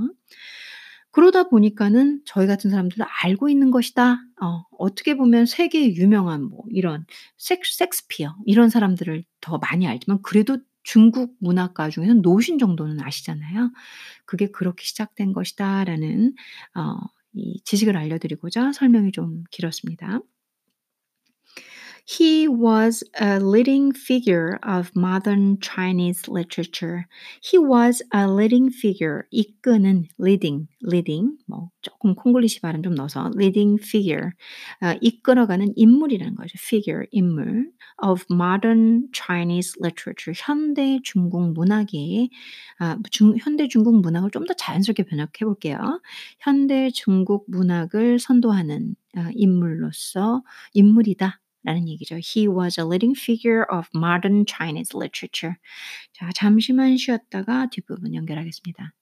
그러다 1.13 1.46
보니까는 1.50 2.22
저희 2.25 2.48
같은 2.48 2.72
사람들도 2.72 3.05
알고 3.24 3.50
있는 3.50 3.72
것이다. 3.72 4.20
어 4.41 4.65
어떻게 4.79 5.15
보면 5.17 5.46
세계에 5.48 5.96
유명한 5.96 6.43
뭐 6.46 6.63
이런 6.72 7.05
색 7.38 7.65
섹스피어 7.65 8.36
이런 8.46 8.70
사람들을 8.70 9.24
더 9.41 9.60
많이 9.60 9.88
알지만 9.88 10.22
그래도 10.24 10.58
중국 10.84 11.36
문학가 11.39 11.89
중에서는 11.91 12.22
노신 12.24 12.60
정도는 12.60 13.01
아시잖아요. 13.01 13.72
그게 14.25 14.48
그렇게 14.51 14.84
시작된 14.86 15.34
것이다라는 15.34 16.36
어 16.75 16.98
이 17.36 17.60
지식을 17.65 17.98
알려드리고자 17.98 18.74
설명이 18.74 19.12
좀 19.12 19.43
길었습니다. 19.51 20.20
He 22.06 22.50
was 22.50 23.02
a 23.20 23.40
leading 23.40 23.94
figure 23.94 24.60
of 24.62 24.92
modern 24.94 25.60
Chinese 25.62 26.28
literature. 26.28 27.08
He 27.42 27.58
was 27.58 28.02
a 28.14 28.28
leading 28.28 28.70
figure. 28.72 29.24
이끄는 29.32 30.08
leading, 30.20 30.68
leading 30.84 31.38
뭐 31.48 31.70
조금 31.82 32.14
콩글리시 32.16 32.60
발음 32.62 32.84
좀 32.84 32.96
넣어서 32.96 33.32
leading 33.36 33.80
figure. 33.82 34.32
어, 34.82 34.96
이끌어가는 35.02 35.74
인물이라는 35.78 36.36
거죠. 36.36 36.56
figure, 36.60 37.06
인물 37.12 37.72
of 38.04 38.26
modern 38.30 39.08
Chinese 39.14 39.74
literature. 39.82 40.34
현대 40.36 41.00
중국 41.04 41.54
문학의 41.54 42.30
아, 42.80 42.98
중, 43.12 43.36
현대 43.40 43.68
중국 43.70 44.02
문학을 44.02 44.30
좀 44.32 44.46
더 44.46 44.54
자연스럽게 44.54 45.04
번역해 45.04 45.46
볼게요. 45.46 45.78
현대 46.40 46.90
중국 46.92 47.46
문학을 47.48 48.20
선도하는 48.20 48.96
어, 49.16 49.30
인물로서 49.34 50.44
인물이다. 50.74 51.40
라는 51.65 51.88
얘기죠. 51.88 52.17
He 52.17 52.49
was 52.49 52.79
a 52.79 52.87
leading 52.87 53.19
figure 53.19 53.65
of 53.71 53.88
modern 53.95 54.47
Chinese 54.47 54.97
literature. 54.97 55.57
자, 56.12 56.31
잠시만 56.35 56.97
쉬었다가 56.97 57.67
뒷부분 57.71 58.15
연결하겠습니다. 58.15 58.95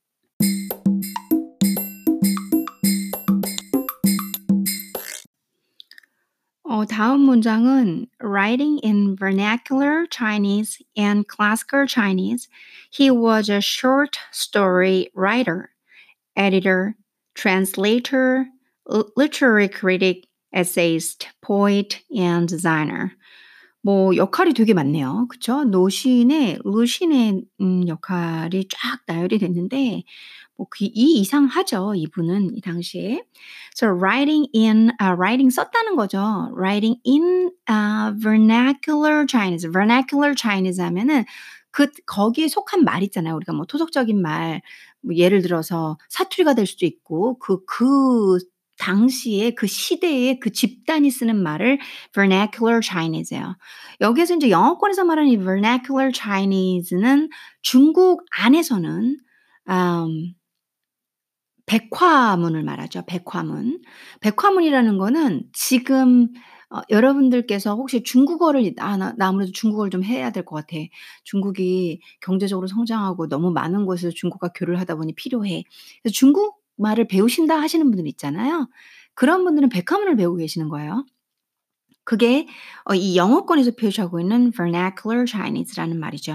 어, 6.68 6.84
다음 6.84 7.20
문장은 7.20 8.06
writing 8.20 8.80
in 8.84 9.16
vernacular 9.16 10.04
Chinese 10.10 10.84
and 10.98 11.24
classical 11.28 11.86
Chinese. 11.86 12.48
He 12.90 13.10
was 13.10 13.48
a 13.48 13.60
short 13.60 14.18
story 14.32 15.08
writer, 15.14 15.70
editor, 16.34 16.96
translator, 17.34 18.46
literary 19.16 19.68
critic, 19.68 20.26
essayist, 20.55 21.27
poet, 21.41 22.03
and 22.15 22.47
designer. 22.47 23.11
뭐 23.83 24.15
역할이 24.15 24.53
되게 24.53 24.73
많네요. 24.75 25.27
그쵸? 25.29 25.63
노신의 25.63 26.59
루신의 26.63 27.43
음 27.61 27.87
역할이 27.87 28.67
쫙 28.69 29.01
나열이 29.07 29.39
됐는데 29.39 30.03
뭐 30.57 30.67
그 30.69 30.85
이 30.85 31.19
이상 31.19 31.45
하죠, 31.45 31.93
이분은 31.95 32.55
이 32.55 32.61
당시에. 32.61 33.23
So 33.75 33.87
writing 33.89 34.47
in 34.53 34.91
uh, 35.01 35.15
writing 35.17 35.49
썼다는 35.49 35.95
거죠. 35.95 36.51
writing 36.55 36.99
in 37.05 37.49
uh, 37.69 38.13
vernacular 38.21 39.25
Chinese. 39.25 39.67
vernacular 39.71 40.35
Chinese 40.35 40.79
하면은 40.83 41.25
그 41.71 41.87
거기에 42.05 42.47
속한 42.49 42.83
말 42.83 43.01
있잖아요. 43.03 43.35
우리가 43.35 43.53
뭐 43.53 43.65
토속적인 43.65 44.21
말, 44.21 44.61
뭐 45.01 45.15
예를 45.15 45.41
들어서 45.41 45.97
사투리가 46.09 46.53
될 46.53 46.67
수도 46.67 46.85
있고 46.85 47.39
그그 47.39 48.37
당시에 48.81 49.51
그 49.51 49.67
시대에 49.67 50.39
그 50.39 50.51
집단이 50.51 51.11
쓰는 51.11 51.41
말을 51.43 51.79
vernacular 52.13 52.81
Chinese예요. 52.83 53.55
여기에서 54.01 54.33
인제 54.35 54.49
영어권에서 54.49 55.05
말하는 55.05 55.29
이 55.31 55.37
vernacular 55.37 56.11
Chinese는 56.13 57.29
중국 57.61 58.25
안에서는 58.31 59.17
음 59.69 60.33
백화문을 61.65 62.63
말하죠. 62.63 63.03
백화문. 63.07 63.81
백화문이라는 64.21 64.97
거는 64.97 65.43
지금 65.53 66.27
어 66.69 66.81
여러분들께서 66.89 67.75
혹시 67.75 68.01
중국어를 68.03 68.73
아 68.79 68.97
나 68.97 69.13
나 69.17 69.27
아무래도 69.27 69.51
중국어를 69.51 69.91
좀 69.91 70.03
해야 70.03 70.31
될 70.31 70.43
것 70.45 70.55
같아. 70.55 70.77
중국이 71.23 72.01
경제적으로 72.21 72.67
성장하고 72.67 73.27
너무 73.27 73.51
많은 73.51 73.85
곳에서 73.85 74.11
중국과 74.15 74.49
교류를 74.55 74.79
하다 74.79 74.95
보니 74.95 75.13
필요해. 75.13 75.63
그래서 76.01 76.13
중국 76.13 76.60
말을 76.81 77.07
배우신다 77.07 77.59
하시는 77.59 77.85
분들 77.89 78.07
있잖아요. 78.07 78.69
그런 79.13 79.43
분들은 79.43 79.69
백화문을 79.69 80.15
배우고 80.15 80.37
계시는 80.37 80.69
거예요. 80.69 81.05
그게 82.03 82.47
어이 82.85 83.15
영어권에서 83.15 83.71
표시하고 83.71 84.19
있는 84.19 84.51
vernacular 84.51 85.25
Chinese라는 85.27 85.99
말이죠. 85.99 86.33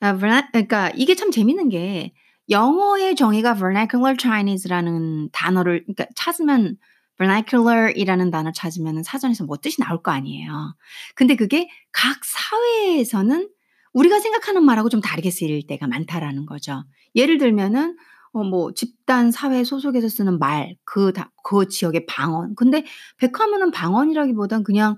아 0.00 0.16
verna 0.16 0.42
그러니까 0.52 0.90
이게 0.96 1.14
참 1.14 1.30
재밌는 1.30 1.68
게 1.68 2.12
영어의 2.50 3.14
정의가 3.14 3.54
vernacular 3.54 4.16
Chinese라는 4.18 5.30
단어를 5.32 5.84
그러니까 5.84 6.06
찾으면 6.14 6.76
vernacular이라는 7.18 8.30
단어 8.30 8.52
찾으면은 8.52 9.02
사전에서 9.02 9.44
뭐 9.44 9.56
뜻이 9.58 9.80
나올 9.80 10.02
거 10.02 10.10
아니에요. 10.10 10.74
근데 11.14 11.36
그게 11.36 11.68
각 11.92 12.24
사회에서는 12.24 13.48
우리가 13.92 14.20
생각하는 14.20 14.64
말하고 14.64 14.88
좀 14.88 15.00
다르게 15.00 15.30
쓰일 15.30 15.66
때가 15.66 15.86
많다라는 15.88 16.46
거죠. 16.46 16.84
예를 17.14 17.38
들면은 17.38 17.96
어 18.32 18.42
뭐 18.44 18.72
집단 18.74 19.30
사회 19.32 19.64
소속에서 19.64 20.08
쓰는 20.08 20.38
말 20.38 20.76
그 20.84 21.12
다 21.12 21.30
그 21.44 21.68
지역의 21.68 22.06
방언. 22.06 22.54
근데 22.56 22.84
백화문은 23.18 23.70
방언이라기보단 23.72 24.64
그냥 24.64 24.96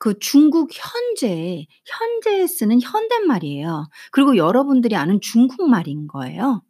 그 0.00 0.18
중국 0.18 0.70
현재, 0.72 1.66
현재에 1.86 2.46
쓰는 2.46 2.80
현대말이에요. 2.82 3.88
그리고 4.12 4.36
여러분들이 4.36 4.96
아는 4.96 5.20
중국말인 5.20 6.08
거예요. 6.08 6.62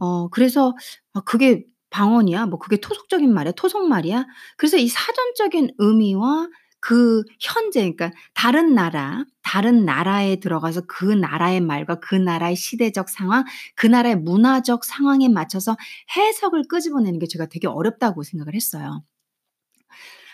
어 0.00 0.28
그래서 0.30 0.74
'아 1.14 1.20
그게 1.22 1.64
방언이야? 1.90 2.46
뭐 2.46 2.58
그게 2.58 2.76
토속적인 2.78 3.32
말이야? 3.34 3.52
토속말이야?' 3.52 4.26
그래서 4.56 4.76
이 4.78 4.88
사전적인 4.88 5.72
의미와 5.78 6.48
그 6.80 7.22
현재 7.38 7.80
그러니까 7.80 8.10
다른 8.34 8.74
나라, 8.74 9.24
다른 9.42 9.84
나라에 9.84 10.36
들어가서 10.36 10.82
그 10.88 11.04
나라의 11.04 11.60
말과 11.60 12.00
그 12.00 12.14
나라의 12.14 12.56
시대적 12.56 13.08
상황, 13.10 13.44
그 13.74 13.86
나라의 13.86 14.16
문화적 14.16 14.84
상황에 14.84 15.28
맞춰서 15.28 15.76
해석을 16.16 16.64
끄집어내는 16.68 17.18
게 17.18 17.26
제가 17.26 17.46
되게 17.46 17.66
어렵다고 17.68 18.22
생각을 18.22 18.54
했어요. 18.54 19.02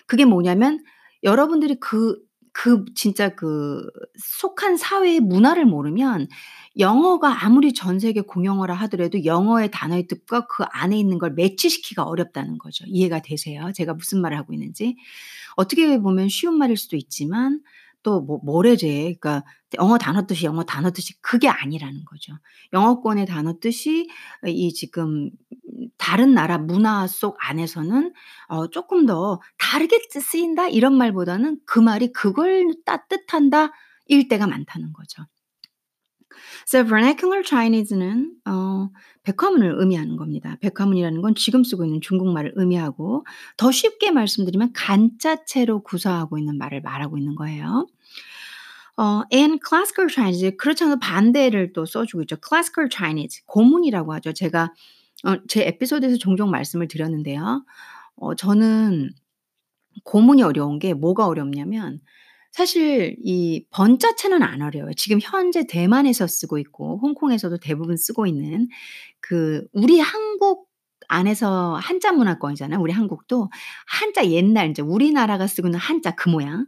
그게 0.06 0.24
뭐냐면 0.24 0.82
여러분들이 1.22 1.76
그 1.80 2.16
그 2.58 2.86
진짜 2.94 3.28
그 3.34 3.86
속한 4.16 4.78
사회의 4.78 5.20
문화를 5.20 5.66
모르면 5.66 6.26
영어가 6.78 7.44
아무리 7.44 7.75
전 7.75 8.00
세계 8.00 8.22
공용어라 8.22 8.75
하더라도 8.75 9.26
영어의 9.26 9.70
단어의 9.70 10.06
뜻과 10.06 10.46
그 10.46 10.64
안에 10.70 10.98
있는 10.98 11.18
걸 11.18 11.32
매치시키기가 11.34 12.04
어렵다는 12.04 12.56
거죠. 12.56 12.84
이해가 12.86 13.20
되세요? 13.20 13.72
제가 13.75 13.92
무슨 13.92 14.22
말을 14.22 14.38
하고 14.38 14.54
있는지. 14.54 14.96
어떻게 15.56 15.98
보면 15.98 16.30
쉬운 16.30 16.56
말일 16.56 16.78
수도 16.78 16.96
있지만 16.96 17.60
또뭐 18.06 18.38
뭐래제 18.44 18.86
그러니까 19.18 19.42
영어 19.78 19.98
단어 19.98 20.26
뜻이 20.26 20.46
영어 20.46 20.62
단어 20.62 20.92
뜻이 20.92 21.20
그게 21.20 21.48
아니라는 21.48 22.04
거죠. 22.04 22.34
영어권의 22.72 23.26
단어 23.26 23.58
뜻이 23.58 24.08
이 24.46 24.72
지금 24.72 25.30
다른 25.98 26.32
나라 26.32 26.56
문화 26.56 27.08
속 27.08 27.36
안에서는 27.40 28.12
어 28.48 28.68
쪼끔 28.68 29.06
더 29.06 29.40
다르게 29.58 29.98
쓰 30.08 30.20
쓰인다 30.20 30.68
이런 30.68 30.96
말보다는 30.96 31.58
그 31.66 31.80
말이 31.80 32.12
그걸 32.12 32.68
따 32.84 33.06
뜻한다 33.08 33.72
일 34.06 34.28
때가 34.28 34.46
많다는 34.46 34.92
거죠. 34.92 35.25
So 36.68 36.84
vernacular 36.84 37.42
Chinese는 37.44 38.34
어 38.44 38.90
백화문을 39.25 39.76
의미하는 39.78 40.16
겁니다. 40.16 40.56
백화문이라는 40.60 41.22
건 41.22 41.34
지금 41.34 41.64
쓰고 41.64 41.84
있는 41.84 42.00
중국말을 42.00 42.52
의미하고 42.56 43.26
더 43.56 43.72
쉽게 43.72 44.12
말씀드리면 44.12 44.72
간자체로 44.72 45.82
구사하고 45.82 46.38
있는 46.38 46.58
말을 46.58 46.82
말하고 46.82 47.18
있는 47.18 47.34
거예요. 47.34 47.86
어 48.98 49.22
and 49.32 49.60
classical 49.66 50.08
Chinese 50.12 50.56
그렇지 50.56 50.84
않아도 50.84 51.00
반대를 51.00 51.72
또 51.74 51.84
써 51.86 52.04
주고 52.06 52.22
있죠. 52.22 52.36
classical 52.46 52.88
Chinese 52.92 53.42
고문이라고 53.46 54.12
하죠. 54.14 54.32
제가 54.32 54.72
어 55.24 55.36
제 55.48 55.62
에피소드에서 55.66 56.18
종종 56.18 56.50
말씀을 56.50 56.88
드렸는데요. 56.88 57.64
어 58.16 58.34
저는 58.34 59.10
고문이 60.04 60.42
어려운 60.42 60.78
게 60.78 60.94
뭐가 60.94 61.26
어렵냐면 61.26 62.00
사실 62.52 63.16
이 63.23 63.64
번자체는 63.71 64.42
안 64.42 64.62
어려워요. 64.62 64.92
지금 64.97 65.18
현재 65.23 65.66
대만에서 65.66 66.26
쓰고 66.26 66.58
있고 66.58 66.99
홍콩에서도 67.02 67.58
대부분 67.58 67.97
쓰고 67.97 68.26
있는 68.26 68.68
그 69.21 69.66
우리 69.73 70.00
한국 70.00 70.65
안에서 71.08 71.76
한자 71.76 72.12
문화권이잖아요. 72.12 72.80
우리 72.80 72.92
한국도 72.92 73.50
한자 73.86 74.26
옛날 74.30 74.66
인제 74.69 74.82
우리나라가 74.82 75.47
쓰고 75.47 75.69
있는 75.69 75.78
한자 75.78 76.14
그 76.14 76.28
모양. 76.28 76.66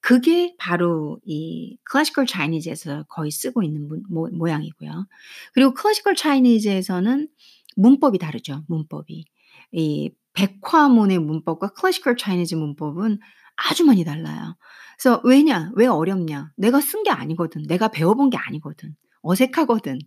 그게 0.00 0.54
바로 0.58 1.18
이 1.24 1.76
classical 1.90 2.26
Chinese에서 2.28 3.04
거의 3.08 3.30
쓰고 3.30 3.62
있는 3.62 3.88
문모 3.88 4.28
모양이고요. 4.32 5.06
그리고 5.52 5.74
classical 5.78 6.16
Chinese에서는 6.16 7.28
문법이 7.76 8.18
다르죠, 8.18 8.64
문법이. 8.68 9.24
이 9.72 10.10
백화문의 10.34 11.18
문법과 11.18 11.70
classical 11.78 12.16
Chinese 12.18 12.56
문법은 12.58 13.18
아주 13.56 13.84
많이 13.84 14.04
달라요. 14.04 14.56
그래서 14.98 15.20
왜냐? 15.24 15.70
왜 15.74 15.86
어렵냐? 15.86 16.52
내가 16.56 16.80
쓴 16.80 17.02
게 17.02 17.10
아니거든. 17.10 17.62
내가 17.66 17.88
배워본 17.88 18.30
게 18.30 18.36
아니거든. 18.38 18.94
어색하거든. 19.22 19.98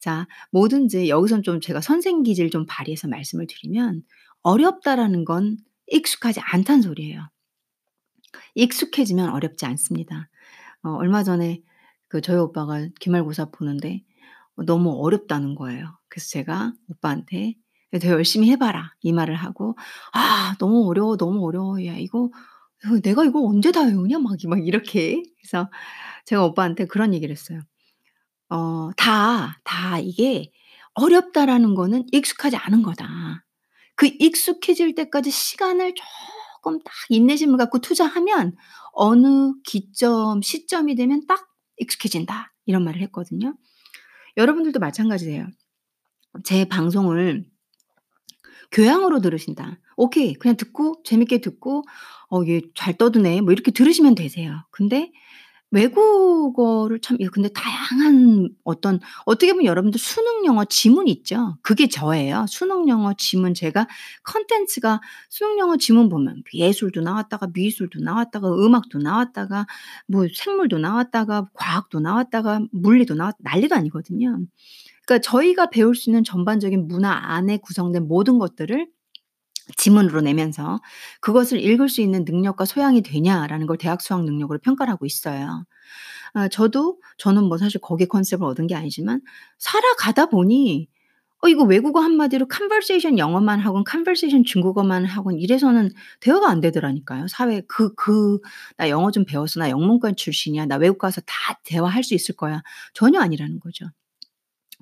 자, 0.00 0.26
뭐든지 0.52 1.08
여기선 1.08 1.42
좀 1.42 1.60
제가 1.60 1.80
선생 1.80 2.22
기질 2.22 2.50
좀 2.50 2.66
발휘해서 2.68 3.08
말씀을 3.08 3.46
드리면 3.48 4.02
어렵다라는 4.42 5.24
건 5.24 5.58
익숙하지 5.88 6.40
않다는 6.42 6.82
소리예요. 6.82 7.28
익숙해지면 8.54 9.30
어렵지 9.30 9.66
않습니다. 9.66 10.28
어 10.84 10.90
얼마 10.92 11.24
전에 11.24 11.62
그 12.08 12.20
저희 12.22 12.38
오빠가 12.38 12.86
기말고사 13.00 13.46
보는데 13.52 14.04
어 14.56 14.64
너무 14.64 14.92
어렵다는 15.04 15.54
거예요. 15.56 15.98
그래서 16.08 16.28
제가 16.30 16.74
오빠한테 16.90 17.54
"더 18.02 18.08
열심히 18.10 18.50
해 18.52 18.56
봐라." 18.58 18.94
이 19.02 19.12
말을 19.12 19.36
하고 19.36 19.76
"아 20.14 20.56
너무 20.60 20.88
어려워, 20.88 21.16
너무 21.18 21.46
어려워. 21.46 21.84
야 21.86 21.96
이거 21.98 22.30
어 22.86 23.00
'내가 23.04 23.24
이걸 23.26 23.42
언제 23.46 23.72
다 23.72 23.82
외우냐?' 23.82 24.18
막이막 24.20 24.66
이렇게. 24.66 25.22
그래서 25.40 25.70
제가 26.26 26.44
오빠한테 26.46 26.86
그런 26.86 27.14
얘기를 27.14 27.32
했어요. 27.34 27.60
어 28.50 28.90
"다, 28.96 29.60
다 29.64 29.98
이게 29.98 30.52
어렵다라는 30.94 31.74
거는 31.74 32.04
익숙하지 32.12 32.56
않은 32.56 32.82
거다. 32.82 33.44
그 33.96 34.08
익숙해질 34.20 34.94
때까지 34.94 35.30
시간을 35.30 35.94
쪼끔 36.62 36.80
딱 36.84 36.92
인내심을 37.10 37.58
갖고 37.58 37.80
투자하면 37.80 38.56
어느 38.92 39.52
기점 39.64 40.42
시점이 40.42 40.96
되면 40.96 41.26
딱 41.26 41.48
익숙해진다." 41.78 42.54
이런 42.66 42.84
말을 42.84 43.00
했거든요. 43.02 43.54
여러분들도 44.36 44.80
마찬가지세요. 44.80 45.48
제 46.44 46.66
방송을 46.66 47.44
교양으로 48.72 49.20
들으신다. 49.20 49.78
오케이. 49.96 50.34
그냥 50.34 50.56
듣고 50.56 51.02
재밌게 51.04 51.40
듣고 51.40 51.82
'어 52.30 52.42
얘 52.48 52.60
잘 52.74 52.94
떠드네.' 52.96 53.40
뭐 53.42 53.52
이렇게 53.52 53.70
들으시면 53.70 54.14
되세요. 54.14 54.64
근데 54.70 55.10
외국어를 55.76 57.00
참예 57.00 57.28
근데 57.30 57.50
다양한 57.50 58.48
어떤 58.64 58.98
어떻게 59.26 59.52
보면 59.52 59.66
여러분들 59.66 60.00
수능 60.00 60.46
영어 60.46 60.64
지문 60.64 61.06
있죠? 61.08 61.58
그게 61.62 61.86
저예요. 61.86 62.46
수능 62.48 62.88
영어 62.88 63.12
지문 63.14 63.52
제가 63.52 63.86
콘텐츠가 64.24 65.00
수능 65.28 65.58
영어 65.58 65.76
지문 65.76 66.08
보면 66.08 66.42
예술도 66.54 67.02
나왔다가 67.02 67.48
미술도 67.52 68.00
나왔다가 68.00 68.48
음악도 68.48 68.98
나왔다가 68.98 69.66
뭐 70.06 70.26
생물도 70.34 70.78
나왔다가 70.78 71.48
과학도 71.52 72.00
나왔다가 72.00 72.60
물리도 72.72 73.14
나왔 73.14 73.34
난리도 73.40 73.74
아니거든요. 73.74 74.38
그러니까 75.06 75.30
저희가 75.30 75.70
배울 75.70 75.94
수 75.94 76.10
있는 76.10 76.24
전반적인 76.24 76.88
문화 76.88 77.12
안에 77.12 77.58
구성된 77.58 78.08
모든 78.08 78.38
것들을 78.38 78.88
지문으로 79.76 80.20
내면서 80.20 80.80
그것을 81.20 81.60
읽을 81.60 81.88
수 81.88 82.00
있는 82.00 82.24
능력과 82.24 82.64
소양이 82.66 83.02
되냐라는 83.02 83.66
걸 83.66 83.78
대학 83.78 84.00
수학 84.02 84.24
능력으로 84.24 84.58
평가를 84.60 84.92
하고 84.92 85.06
있어요. 85.06 85.64
아 86.34 86.48
저도 86.48 86.98
저는 87.18 87.44
뭐 87.44 87.58
사실 87.58 87.80
거기에 87.80 88.06
컨셉을 88.06 88.44
얻은 88.46 88.66
게 88.66 88.74
아니지만 88.74 89.20
살아가다 89.58 90.26
보니 90.26 90.88
어 91.42 91.48
이거 91.48 91.64
외국어 91.64 92.00
한마디로 92.00 92.48
conversation 92.48 93.18
영어만 93.18 93.60
하건 93.60 93.84
conversation 93.84 94.44
중국어만 94.44 95.04
하건 95.06 95.38
이래서는 95.38 95.90
대화가 96.20 96.48
안 96.50 96.60
되더라니까요. 96.60 97.28
사회 97.28 97.60
그 97.68 97.94
그 97.96 98.40
'나 98.78 98.88
영어 98.90 99.10
좀 99.12 99.24
배웠어. 99.26 99.60
나 99.60 99.70
영문과 99.70 100.12
출신이야. 100.12 100.66
나 100.66 100.76
외국 100.76 100.98
가서 100.98 101.20
다 101.22 101.60
대화할 101.64 102.04
수 102.04 102.14
있을 102.14 102.36
거야.' 102.36 102.62
전혀 102.94 103.20
아니라는 103.20 103.60
거죠. 103.60 103.86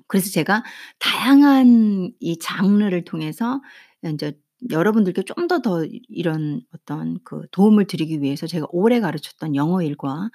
그래서 0.07 0.29
제가 0.31 0.63
다양한 0.99 2.11
이 2.19 2.39
장르를 2.39 3.05
통해서 3.05 3.61
인제 4.03 4.33
여러분들께 4.71 5.23
좀 5.23 5.47
더 5.47 5.61
더 5.61 5.85
이런 6.09 6.61
어떤 6.73 7.19
그 7.23 7.41
도움을 7.51 7.85
드리기 7.87 8.21
위해서 8.21 8.47
제가 8.47 8.65
오래 8.71 8.99
가르쳤던 8.99 9.55
영어 9.55 9.81
일과 9.83 10.29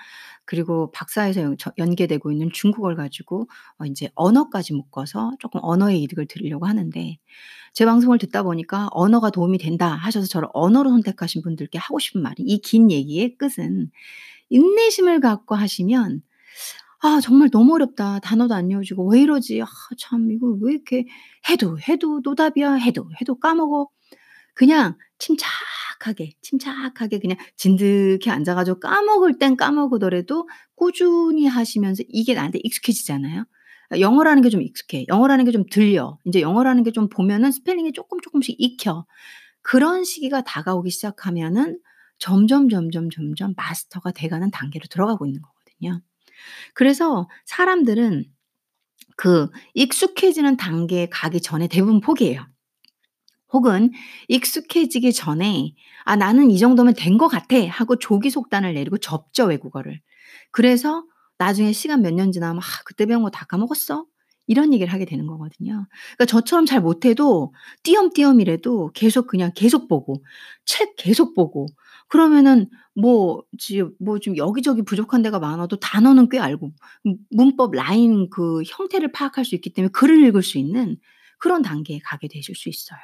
그리고 0.44 0.90
박사에서 0.92 1.54
연계되고 1.78 2.30
있는 2.32 2.50
중국어를 2.52 2.96
가지고 2.96 3.48
어 3.78 3.86
인제 3.86 4.10
언어까지 4.14 4.74
묶어서 4.74 5.32
쪼끔 5.40 5.60
언어의 5.64 6.02
이득을 6.02 6.26
드리려고 6.26 6.66
하는데 6.66 7.18
제 7.74 7.86
방송을 7.86 8.18
듣다 8.18 8.42
보니까 8.44 8.88
"언어가 8.92 9.30
도움이 9.30 9.58
된다." 9.58 9.88
하셔서 9.94 10.26
저를 10.28 10.48
언어로 10.54 10.90
선택하신 10.90 11.42
분들께 11.42 11.78
하고 11.78 11.98
싶은 12.00 12.22
말이 12.22 12.42
이 12.44 12.60
긴 12.62 12.90
얘기의 12.92 13.36
끝은 13.38 13.90
인내심을 14.50 15.20
갖고 15.20 15.54
하시면' 15.56 16.22
아 17.02 17.20
정말 17.22 17.48
너무 17.50 17.74
어렵다. 17.74 18.18
단어도 18.20 18.54
안 18.54 18.68
외워지고 18.68 19.08
왜 19.10 19.22
이러지? 19.22 19.62
아 19.62 19.66
참 19.98 20.30
이거 20.30 20.56
왜 20.60 20.72
이렇게 20.74 21.06
해도 21.48 21.78
해도 21.88 22.20
노답이야. 22.22 22.74
해도 22.74 23.08
해도 23.20 23.38
까먹어.' 23.38 23.88
그냥 24.54 24.96
침착하게, 25.18 26.32
침착하게 26.42 27.18
그냥 27.20 27.38
진득히 27.56 28.30
앉아 28.30 28.54
가지고 28.56 28.80
까먹을 28.80 29.38
땐 29.38 29.56
까먹으더라도 29.56 30.48
꾸준히 30.76 31.46
하시면서 31.46 32.04
이게 32.08 32.34
나한테 32.34 32.60
익숙해지잖아요. 32.64 33.44
아 33.90 34.00
영어라는 34.00 34.42
게 34.42 34.50
좀 34.50 34.62
익숙해. 34.62 35.06
영어라는 35.08 35.44
게 35.46 35.52
좀 35.52 35.64
들려. 35.70 36.18
인제 36.26 36.40
영어라는 36.42 36.84
게 36.84 36.92
좀 36.92 37.08
보면은 37.10 37.52
스펠링이 37.52 37.92
쪼끔 37.92 38.20
쪼끔씩 38.22 38.56
익혀. 38.60 39.06
그런 39.62 40.04
시기가 40.04 40.42
다가오기 40.42 40.90
시작하면은 40.90 41.80
점점, 42.18 42.68
점점, 42.70 43.10
점점 43.10 43.54
마스터가 43.56 44.12
돼 44.12 44.28
가는 44.28 44.50
단계로 44.52 44.86
들어가고 44.90 45.26
있는 45.26 45.42
거거든요. 45.42 46.02
그래서 46.74 47.28
사람들은 47.46 48.24
그 49.16 49.48
익숙해지는 49.74 50.56
단계에 50.56 51.08
가기 51.10 51.40
전에 51.42 51.68
대부분 51.68 52.00
포기해요. 52.00 52.46
혹은 53.52 53.90
익숙해지기 54.28 55.12
전에 55.12 55.74
'아 56.04 56.16
나는 56.16 56.50
이 56.50 56.58
정도면 56.58 56.94
된 56.94 57.18
것 57.18 57.28
같아.' 57.28 57.56
하고 57.68 57.96
조기 57.96 58.30
속단을 58.30 58.74
내리고 58.74 58.98
접죠 58.98 59.46
외국어를. 59.46 60.00
그래서 60.52 61.04
나중에 61.38 61.72
시간 61.72 62.02
몇 62.02 62.12
년 62.14 62.32
지나면 62.32 62.58
'아 62.62 62.66
그때 62.84 63.06
배운 63.06 63.22
거 63.22 63.30
다 63.30 63.44
까먹었어?' 63.46 64.06
이런 64.46 64.72
얘기를 64.74 64.92
하게 64.92 65.04
되는 65.04 65.26
거거든요. 65.26 65.86
그러니까 66.16 66.24
저처럼 66.26 66.66
잘 66.66 66.80
못해도 66.80 67.52
띄엄띄엄이라도 67.84 68.90
계속 68.94 69.26
그냥 69.28 69.52
계속 69.54 69.86
보고 69.88 70.24
책 70.64 70.94
계속 70.96 71.34
보고 71.34 71.66
그러면은 72.10 72.68
뭐지뭐좀 72.96 74.36
여기저기 74.36 74.82
부족한 74.82 75.22
데가 75.22 75.38
많아도 75.38 75.78
단어는 75.78 76.28
꽤 76.28 76.38
알고 76.38 76.72
문 77.04 77.18
문법 77.30 77.74
라인 77.74 78.28
그 78.30 78.62
형태를 78.66 79.12
파악할 79.12 79.44
수 79.44 79.54
있기 79.54 79.72
때문에 79.72 79.90
글을 79.92 80.24
읽을 80.26 80.42
수 80.42 80.58
있는 80.58 80.98
그런 81.38 81.62
단계에 81.62 82.00
가게 82.04 82.28
되실 82.28 82.54
수 82.56 82.68
있어요. 82.68 83.00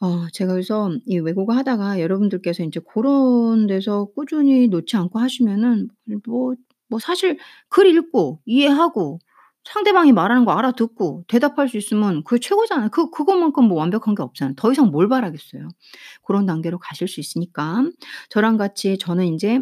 어 0.00 0.28
제가 0.32 0.52
그래서 0.52 0.90
이 1.06 1.18
외국어 1.18 1.52
하다가 1.52 2.00
여러분들께서 2.00 2.62
인제 2.62 2.80
고런 2.80 3.66
데서 3.66 4.06
꾸준히 4.14 4.68
놓지 4.68 4.96
않고 4.96 5.18
하시면은 5.18 5.88
뭐 6.26 6.54
뭐 6.90 6.98
사실 6.98 7.38
글 7.68 7.86
읽고 7.86 8.40
이해하고 8.44 9.20
상대방이 9.64 10.12
말하는 10.12 10.44
거 10.44 10.52
알아듣고 10.52 11.24
대답할 11.28 11.68
수 11.68 11.76
있으면 11.76 12.24
그게 12.24 12.40
최고잖아요. 12.40 12.88
그 12.90 13.10
그것만큼 13.10 13.64
뭐 13.64 13.78
완벽한 13.78 14.14
게 14.14 14.22
없잖아요. 14.22 14.54
더 14.56 14.72
이상 14.72 14.86
뭘 14.90 15.08
바라겠어요. 15.08 15.68
고런 16.22 16.46
단계로 16.46 16.78
가실 16.78 17.08
수 17.08 17.20
있으니까 17.20 17.84
저랑 18.30 18.56
같이 18.56 18.98
저는 18.98 19.26
인제 19.26 19.60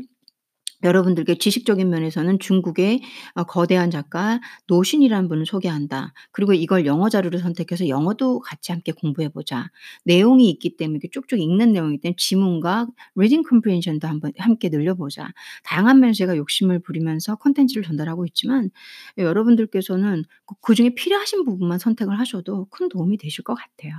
여러분들께 0.85 1.37
지식적인 1.39 1.89
면에서는 1.91 2.39
중국의 2.39 3.01
어 3.35 3.45
거대한 3.45 3.91
작가 3.91 4.41
노신이라는 4.69 5.29
분을 5.29 5.47
소개한다. 5.47 6.13
그리고 6.33 6.53
이걸 6.55 6.87
영어 6.87 7.09
자료를 7.09 7.41
선택해서 7.41 7.89
영어도 7.89 8.41
같이 8.41 8.73
함께 8.73 8.93
공부해 8.93 9.29
보자. 9.31 9.71
내용이 10.05 10.49
있기 10.51 10.77
때문에 10.77 11.01
쭉쭉 11.13 11.41
읽는 11.41 11.73
내용이기 11.73 12.01
때문에 12.03 12.15
지문과 12.17 12.87
reading 13.17 13.45
comprehension도 13.49 14.07
한번 14.09 14.33
함께 14.39 14.69
늘려보자. 14.69 15.33
다양한 15.65 16.01
면에서 16.01 16.19
제가 16.19 16.37
욕심을 16.37 16.79
부리면서 16.81 17.37
콘텐츠를 17.37 17.83
전달하고 17.83 18.25
있지만 18.27 18.71
여러분들께서는 19.17 20.25
그 20.47 20.55
그중에 20.63 20.91
필요하신 20.95 21.45
부분만 21.45 21.79
선택을 21.79 22.19
하셔도 22.19 22.67
큰 22.71 22.89
도움이 22.89 23.19
되실 23.19 23.45
것 23.45 23.55
같아요. 23.55 23.95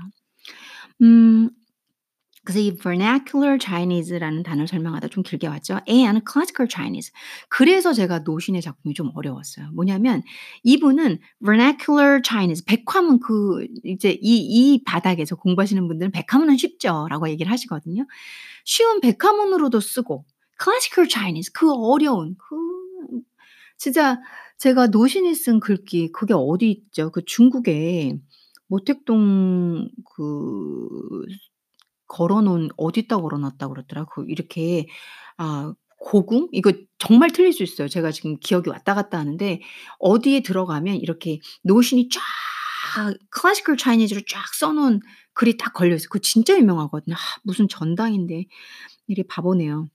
음 1.01 1.49
그래서 2.45 2.59
이 2.59 2.75
vernacular 2.77 3.57
Chinese라는 3.61 4.43
단어를 4.43 4.67
설명하다 4.67 5.09
좀 5.09 5.23
길게 5.23 5.47
왔죠. 5.47 5.79
and 5.89 6.21
classical 6.31 6.67
Chinese. 6.69 7.11
그래서 7.49 7.93
제가 7.93 8.19
노신의 8.19 8.61
작품이 8.61 8.93
좀 8.95 9.11
어려웠어요. 9.15 9.69
뭐냐면 9.73 10.23
이분은 10.63 11.19
vernacular 11.43 12.21
Chinese 12.25 12.63
백화문 12.65 13.19
그 13.19 13.67
이제 13.83 14.17
이 14.21 14.39
이 14.49 14.83
바닥에서 14.83 15.35
공부하시는 15.35 15.87
분들은 15.87 16.11
"백화문은 16.11 16.57
쉽죠."라고 16.57 17.29
얘기를 17.29 17.51
하시거든요. 17.51 18.05
쉬운 18.65 19.01
백화문으로도 19.01 19.79
쓰고 19.79 20.25
classical 20.61 21.07
Chinese 21.09 21.51
그 21.53 21.71
어려운 21.73 22.35
그 22.37 22.55
진짜 23.77 24.19
제가 24.57 24.87
노신이 24.87 25.33
쓴 25.35 25.59
글귀 25.59 26.11
그게 26.11 26.33
어디 26.35 26.69
있죠? 26.71 27.11
그 27.11 27.23
중국에 27.25 28.17
모택동 28.67 29.89
그 30.15 31.25
걸어 32.09 32.41
놓은 32.41 32.69
어디다 32.77 33.19
걸어 33.21 33.37
놨다 33.39 33.69
그러더라. 33.69 34.05
그 34.07 34.25
이렇게 34.27 34.87
아 35.37 35.73
고궁? 35.99 36.49
이거 36.53 36.73
정말 36.99 37.31
틀릴 37.31 37.53
수 37.53 37.63
있어요. 37.63 37.87
제가 37.89 38.11
지금 38.11 38.37
기억이 38.41 38.69
왔다 38.69 38.95
갔다 38.95 39.19
하는데 39.19 39.61
어디에 39.99 40.41
들어가면 40.41 40.97
이렇게 40.97 41.39
노신이 41.63 42.09
쫙 42.09 42.21
classical 43.33 43.77
Chinese로 43.79 44.21
쫙 44.27 44.53
써 44.53 44.73
놓은 44.73 45.01
글이 45.33 45.57
딱 45.57 45.73
걸려 45.73 45.95
있어요. 45.95 46.09
그거 46.09 46.19
진짜 46.21 46.57
유명하거든요. 46.57 47.15
아 47.15 47.19
무슨 47.43 47.67
전당인데 47.69 48.45
이래 49.07 49.23
바보네요. 49.29 49.89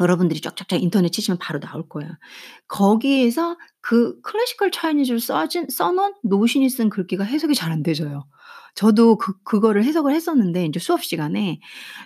여러분들이 0.00 0.40
쫙쫙쫙 0.40 0.82
인터넷 0.82 1.10
치시면 1.10 1.38
바로 1.38 1.60
나올 1.60 1.88
거예요. 1.88 2.10
거기에서 2.68 3.56
그 3.80 4.20
클래시컬 4.22 4.70
차이니즈로 4.70 5.18
써진 5.18 5.68
써 5.70 5.92
놓은 5.92 6.14
노신이 6.24 6.68
쓴 6.70 6.88
글귀가 6.90 7.24
해석이 7.24 7.54
잘 7.54 7.72
안 7.72 7.82
되져요. 7.82 8.26
저도 8.74 9.16
그 9.18 9.32
그거를 9.44 9.84
해석을 9.84 10.12
했었는데 10.14 10.64
인제 10.66 10.80
수업 10.80 11.02
시간에 11.04 11.60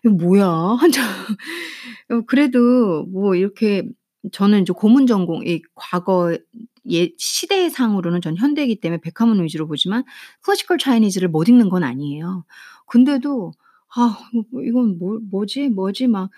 '뭐야?' 0.04 0.78
어 2.10 2.22
그래도 2.26 3.04
뭐 3.06 3.34
이렇게 3.36 3.84
저는 4.32 4.60
인제 4.60 4.72
고문 4.74 5.06
전공 5.06 5.46
이 5.46 5.62
과거 5.74 6.36
예 6.90 7.10
시대상으로는 7.18 8.22
전 8.22 8.36
현대이기 8.36 8.80
때문에 8.80 9.00
백화문 9.02 9.42
위주로 9.44 9.66
보지만 9.68 10.04
클래시컬 10.42 10.78
차이니즈를 10.78 11.28
못 11.28 11.48
읽는 11.48 11.68
건 11.70 11.84
아니에요. 11.84 12.44
근데도 12.86 13.52
'아 13.96 14.18
이거 14.34 14.62
이건 14.64 14.98
뭐 14.98 15.18
뭐지, 15.30 15.68
뭐지?' 15.70 16.08
막 16.08 16.30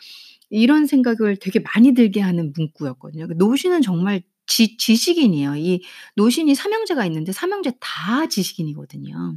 이런 0.50 0.86
생각을 0.86 1.36
되게 1.38 1.60
많이 1.60 1.94
들게 1.94 2.20
하는 2.22 2.52
문구였거든요. 2.56 3.28
그 3.28 3.34
노신은 3.34 3.82
정말 3.82 4.22
지 4.48 4.76
지식인이에요. 4.78 5.56
이 5.56 5.82
노신이 6.16 6.54
삼형제가 6.56 7.06
있는데 7.06 7.32
삼형제 7.32 7.74
다 7.80 8.28
지식인이거든요. 8.28 9.36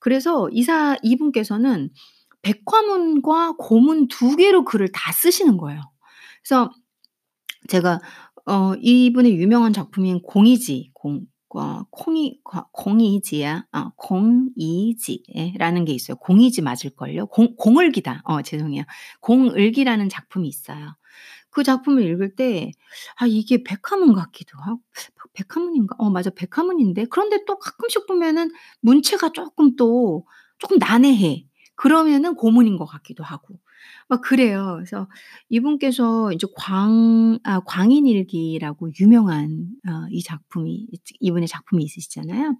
그래서 0.00 0.48
이사 0.52 0.96
이분께서는 1.02 1.90
백화문과 2.42 3.54
고문 3.58 4.08
2 4.08 4.36
개로 4.36 4.64
글을 4.64 4.90
다 4.92 5.12
쓰시는 5.12 5.56
거예요. 5.58 5.80
그래서 6.42 6.70
제가 7.68 8.00
어 8.46 8.74
이분의 8.80 9.36
유명한 9.38 9.72
작품인 9.72 10.22
공이지 10.22 10.90
공과 10.94 11.84
콩이 11.90 12.40
과 12.44 12.66
공이지야 12.72 13.66
어 13.72 13.90
공이지 13.96 15.22
예 15.36 15.52
라는 15.58 15.84
게 15.84 15.92
있어요. 15.92 16.16
공이지 16.18 16.62
맞을걸요? 16.62 17.26
공 17.28 17.56
공을기다. 17.56 18.22
어 18.26 18.42
죄송해요. 18.42 18.84
공을기라는 19.20 20.08
작품이 20.08 20.48
있어요. 20.48 20.96
그 21.56 21.62
작품을 21.64 22.04
읽을 22.04 22.36
때 22.36 22.72
'아 23.16 23.26
이게 23.26 23.62
백화문 23.64 24.14
같기도 24.14 24.58
하고 24.60 24.80
백화문인가? 25.34 25.96
어 25.98 26.10
맞아 26.10 26.30
백화문인데.' 26.30 27.06
그런데 27.10 27.44
또 27.46 27.58
가끔씩 27.58 28.06
보면은 28.06 28.50
문체가 28.80 29.30
쪼끔 29.32 29.76
또 29.76 30.26
쪼끔 30.58 30.78
난해해. 30.78 31.46
그러면은 31.76 32.36
고문인 32.36 32.76
것 32.78 32.86
같기도 32.86 33.22
하고 33.24 33.58
막 34.08 34.20
그래요. 34.22 34.74
그래서 34.76 35.08
이분께서 35.50 36.32
이제 36.32 36.46
광 36.56 37.38
아 37.44 37.60
광인일기라고 37.60 38.90
유명한 39.00 39.68
어 39.88 40.08
이 40.10 40.22
작품이 40.22 40.86
이분의 41.20 41.48
작품이 41.48 41.84
있으시잖아요. 41.84 42.56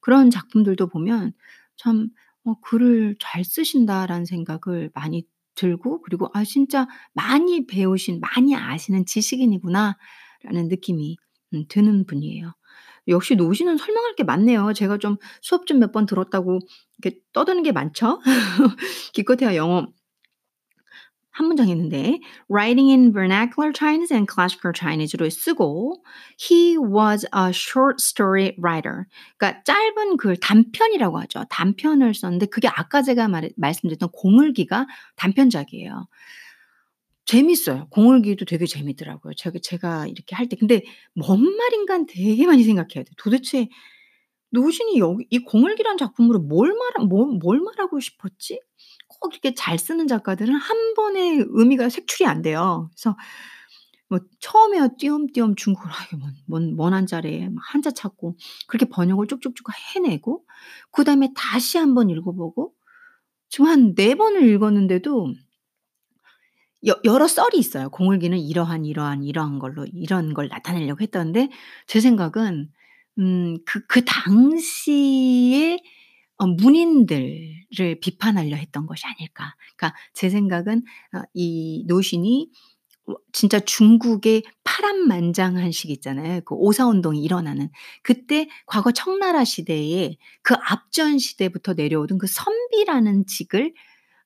그런 0.00 0.30
작품들도 0.30 0.88
보면 0.88 1.32
참 1.76 2.08
'어 2.44 2.54
글을 2.60 3.16
잘 3.20 3.44
쓰신다.'라는 3.44 4.24
생각을 4.26 4.90
많이 4.94 5.24
들고 5.54 6.02
그리고 6.02 6.28
'아 6.34 6.44
진짜 6.44 6.86
많이 7.14 7.66
배우신 7.66 8.20
많이 8.20 8.54
아시는 8.56 9.06
지식인이구나.'라는 9.06 10.68
느낌이 10.68 11.16
음 11.54 11.64
드는 11.68 12.06
분이에요. 12.06 12.52
역시 13.08 13.34
노신은 13.36 13.76
설명할 13.78 14.14
게 14.16 14.24
많네요. 14.24 14.72
제가 14.74 14.98
좀 14.98 15.16
수업 15.42 15.66
좀 15.66 15.78
몇 15.80 15.92
번 15.92 16.06
들었다고 16.06 16.58
이렇게 17.02 17.18
떠드는 17.32 17.62
게 17.64 17.72
많죠? 17.72 18.20
기껏해야 19.14 19.56
영어 19.56 19.86
한 21.32 21.46
문장 21.46 21.68
있는데 21.70 22.20
writing 22.50 22.90
in 22.90 23.12
vernacular 23.12 23.72
Chinese 23.72 24.14
and 24.14 24.30
classical 24.30 24.72
Chinese로 24.74 25.28
쓰고 25.30 26.04
he 26.38 26.76
was 26.76 27.26
a 27.34 27.50
short 27.50 27.96
story 28.00 28.54
writer. 28.58 29.04
그러니까 29.38 29.62
짧은 29.64 30.18
글 30.18 30.36
단편이라고 30.36 31.18
하죠. 31.20 31.44
단편을 31.48 32.14
썼는데 32.14 32.46
그게 32.46 32.68
아까 32.68 33.02
제가 33.02 33.28
말, 33.28 33.50
말씀드렸던 33.56 34.10
공을기가 34.12 34.86
단편작이에요. 35.16 36.06
재밌어요. 37.24 37.86
공을기도 37.90 38.44
되게 38.44 38.66
재밌더라고요. 38.66 39.32
제가, 39.34 39.58
제가 39.62 40.06
이렇게 40.08 40.34
할 40.34 40.48
때. 40.48 40.56
근데 40.56 40.82
뭔 41.14 41.40
말인가 41.56 42.04
되게 42.06 42.46
많이 42.46 42.62
생각해야 42.62 43.04
돼요. 43.04 43.14
도대체 43.16 43.68
노신이 44.50 44.98
여기 44.98 45.26
이 45.30 45.38
공을기란 45.38 45.96
작품으로 45.96 46.40
뭘 46.40 46.74
말, 46.74 47.06
뭘, 47.06 47.38
뭘 47.38 47.60
말하고 47.60 48.00
싶었지? 48.00 48.60
꼭 49.22 49.34
이렇게 49.34 49.54
잘 49.54 49.78
쓰는 49.78 50.08
작가들은 50.08 50.54
한 50.54 50.94
번에 50.94 51.44
의미가 51.48 51.88
색출이 51.90 52.26
안 52.28 52.42
돼요. 52.42 52.90
그래서 52.94 53.16
뭐 54.08 54.20
처음에야 54.40 54.88
띄엄띄엄 54.98 55.56
중국어를 55.56 55.92
하게 55.92 56.16
뭔, 56.16 56.34
뭔, 56.46 56.76
먼 56.76 56.94
한자리에 56.94 57.48
한자 57.72 57.90
찾고 57.90 58.36
그렇게 58.68 58.86
번역을 58.90 59.26
쭉쭉쭉 59.28 59.66
해내고 59.96 60.44
그 60.92 61.04
다음에 61.04 61.30
다시 61.36 61.78
한 61.78 61.94
번 61.94 62.10
읽어보고 62.10 62.74
지금 63.50 63.66
한 63.66 63.94
네 63.94 64.14
번을 64.14 64.44
읽었는데도 64.48 65.34
여, 66.88 66.96
여러 67.04 67.28
썰이 67.28 67.50
있어요. 67.58 67.90
공을기는 67.90 68.38
이러한 68.38 68.84
이러한 68.84 69.22
이러한 69.24 69.58
걸로 69.58 69.86
이런 69.92 70.34
걸 70.34 70.48
나타내려고 70.48 71.00
했던데 71.02 71.48
제 71.86 72.00
생각은 72.00 72.70
음, 73.18 73.58
그, 73.66 73.86
그 73.86 74.04
당시에 74.04 75.74
어, 75.76 76.01
문인들을 76.46 78.00
비판하려 78.00 78.56
했던 78.56 78.86
것이 78.86 79.04
아닐까. 79.06 79.54
그러니까 79.76 79.98
제 80.12 80.30
생각은 80.30 80.82
어, 81.14 81.22
이 81.34 81.84
노신이 81.88 82.50
어, 83.08 83.14
진짜 83.32 83.58
중국의 83.60 84.44
파란만장한 84.64 85.72
시기 85.72 85.92
있잖아요. 85.94 86.40
그 86.44 86.54
오사운동이 86.54 87.22
일어나는 87.22 87.68
그때 88.02 88.48
과거 88.66 88.92
청나라 88.92 89.44
시대에 89.44 90.16
그 90.42 90.54
앞전 90.54 91.18
시대부터 91.18 91.74
내려오던 91.74 92.18
그 92.18 92.26
선비라는 92.28 93.26
직을 93.26 93.74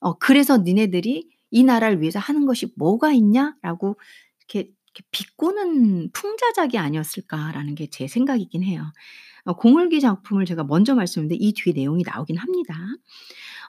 어, 0.01 0.19
그래서 0.19 0.59
니네들이 0.59 1.29
이 1.51 1.65
나라를 1.65 2.01
위해서 2.03 2.19
하는 2.19 2.47
것이 2.47 2.73
뭐가 2.77 3.13
있냐 3.13 3.55
라고 3.63 3.99
이렇게, 4.41 4.71
이렇게 4.95 5.09
비꼬는 5.11 6.11
풍자작이 6.13 6.79
아니었을까라는 6.79 7.75
게 7.77 7.87
제 7.91 8.07
생각이긴 8.09 8.63
해요. 8.65 8.83
어, 9.47 9.55
공을기 9.55 10.01
작품을 10.01 10.45
제가 10.45 10.65
먼저 10.65 10.95
말씀드렸는데 10.95 11.37
이 11.43 11.55
뒤에 11.55 11.73
내용이 11.73 12.03
나오긴 12.05 12.37
합니다. 12.37 12.75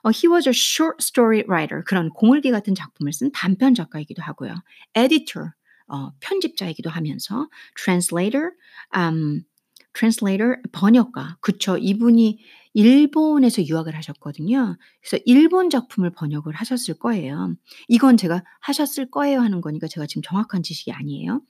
어, 0.02 0.10
he 0.10 0.30
was 0.30 0.48
a 0.48 0.52
short 0.52 0.96
story 1.00 1.42
writer. 1.48 1.82
그런 1.84 2.10
공을기 2.10 2.50
같은 2.50 2.74
작품을 2.74 3.12
쓴 3.12 3.30
단편 3.32 3.74
작가이기도 3.74 4.22
하고요. 4.22 4.54
editor, 4.94 5.50
어, 5.88 6.10
편집자이기도 6.20 6.90
하면서 6.90 7.48
translator, 7.82 8.50
um, 8.96 9.42
translator, 9.94 10.56
번역가. 10.72 11.38
그쵸. 11.40 11.78
이분이 11.78 12.38
일본에서 12.74 13.64
유학을 13.66 13.96
하셨거든요. 13.96 14.76
그래서 15.00 15.22
일본 15.26 15.70
작품을 15.70 16.10
번역을 16.10 16.54
하셨을 16.54 16.98
거예요. 16.98 17.54
이건 17.88 18.16
제가 18.16 18.44
하셨을 18.60 19.10
거예요 19.10 19.40
하는 19.40 19.60
거니까 19.60 19.88
제가 19.88 20.06
지금 20.06 20.22
정확한 20.22 20.62
지식이 20.62 20.92
아니에요. 20.92 21.40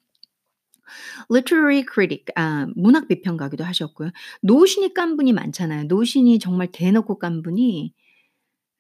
Literary 1.31 1.85
critic, 1.91 2.25
아, 2.37 2.67
문학 2.77 3.09
비평가기도 3.09 3.65
하셨고요. 3.65 4.11
노신이 4.43 4.95
깐 4.95 5.17
분이 5.17 5.33
많잖아요. 5.33 5.85
노신이 5.85 6.39
정말 6.39 6.69
대놓고 6.73 7.19
깐 7.19 7.43
분이, 7.43 7.93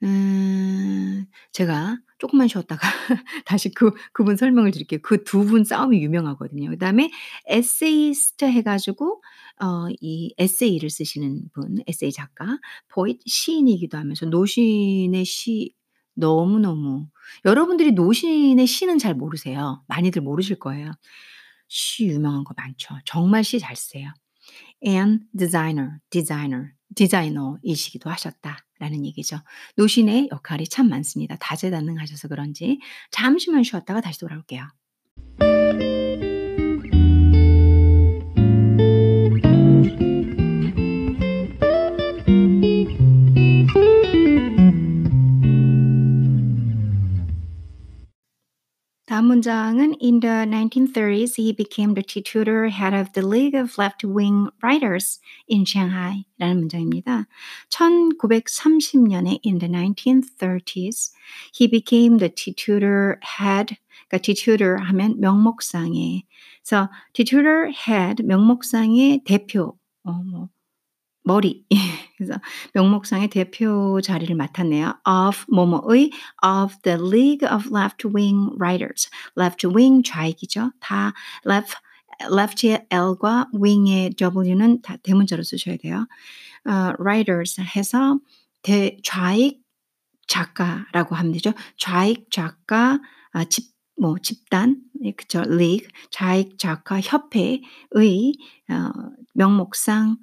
음, 0.04 1.26
제가 1.52 1.98
조금만 2.18 2.46
쉬었다가 2.48 2.80
다시 3.46 3.70
그, 3.74 3.92
그분 4.12 4.36
설명을 4.36 4.70
드릴게요. 4.70 5.00
그 5.02 5.24
두 5.24 5.44
분 5.44 5.64
싸움이 5.64 6.00
유명하거든요. 6.02 6.70
그 6.70 6.78
다음에 6.78 7.10
에세이스트 7.46 8.44
해가지고, 8.44 9.22
어, 9.60 9.88
이 10.00 10.34
에세이를 10.38 10.90
쓰시는 10.90 11.48
분, 11.52 11.78
에세이 11.88 12.12
작가, 12.12 12.58
poet, 12.88 13.20
시인이기도 13.26 13.98
하면서 13.98 14.26
노신의 14.26 15.24
시, 15.24 15.74
너무너무, 16.14 17.08
여러분들이 17.44 17.92
노신의 17.92 18.66
시는 18.66 18.98
잘 18.98 19.14
모르세요. 19.14 19.82
많이들 19.88 20.22
모르실 20.22 20.58
거예요. 20.60 20.92
시 21.68 22.06
유명한 22.06 22.44
거 22.44 22.54
많죠. 22.56 22.98
정말 23.04 23.44
시 23.44 23.58
잘 23.60 23.76
쓰세요. 23.76 24.12
and 24.86 25.24
designer, 25.36 25.98
designer, 26.10 26.70
디자이너이시기도 26.94 28.08
하셨다라는 28.10 29.04
얘기죠. 29.06 29.38
노신의 29.76 30.28
역할이 30.32 30.66
참 30.68 30.88
많습니다. 30.88 31.36
다재다능하셔서 31.36 32.28
그런지 32.28 32.80
잠시만 33.10 33.62
쉬었다가 33.64 34.00
다시 34.00 34.20
돌아올게요. 34.20 34.66
다음 49.18 49.26
문장은 49.26 49.96
In 50.00 50.20
the 50.20 50.46
1930s, 50.46 51.34
he 51.34 51.52
became 51.52 51.94
the 51.94 52.04
tutor 52.04 52.68
head 52.68 52.94
of 52.94 53.10
the 53.14 53.26
League 53.26 53.52
of 53.52 53.76
Left-Wing 53.76 54.46
Writers 54.62 55.18
in 55.50 55.64
Shanghai 55.66 56.24
라는 56.38 56.60
문장입니다. 56.60 57.26
1930년에 57.68 59.40
in 59.44 59.58
the 59.58 59.66
1930s, 59.66 61.10
he 61.52 61.66
became 61.66 62.18
the 62.18 62.32
tutor 62.32 63.18
head 63.40 63.76
그러니까 64.08 64.18
tutor 64.22 64.76
하면 64.84 65.18
명목상의 65.18 66.22
그래서 66.62 66.88
tutor 67.12 67.72
head 67.74 68.22
명목상의 68.22 69.22
대표 69.24 69.76
어, 70.04 70.12
뭐 70.12 70.48
머리. 71.28 71.66
그래서 72.16 72.40
명목상의 72.72 73.28
대표 73.28 74.00
자리를 74.00 74.34
맡았네요. 74.34 74.94
of 75.06 75.44
뭐뭐의 75.52 76.10
of 76.42 76.74
the 76.82 76.98
League 76.98 77.46
of 77.46 77.68
Left-Wing 77.70 78.56
Writers. 78.58 79.10
Left-Wing 79.38 80.02
좌익이죠. 80.02 80.72
다 80.80 81.12
left 81.46 81.76
left의 82.32 82.86
L과 82.90 83.48
wing의 83.54 84.14
W는 84.18 84.80
다 84.82 84.96
대문자로 84.96 85.42
쓰셔야 85.42 85.76
돼요. 85.76 86.06
어, 86.64 86.92
writers 86.98 87.60
해서 87.60 88.18
대, 88.62 88.96
좌익 89.04 89.62
작가라고 90.26 91.14
하면 91.14 91.32
되죠. 91.32 91.52
좌익 91.76 92.30
작가 92.30 92.98
아, 93.32 93.44
집, 93.44 93.70
뭐 94.00 94.16
집단, 94.20 94.80
그죠? 95.16 95.42
league, 95.46 95.88
좌익 96.10 96.58
작가 96.58 97.00
협회의 97.00 97.62
어, 97.94 98.90
명목상 99.34 100.16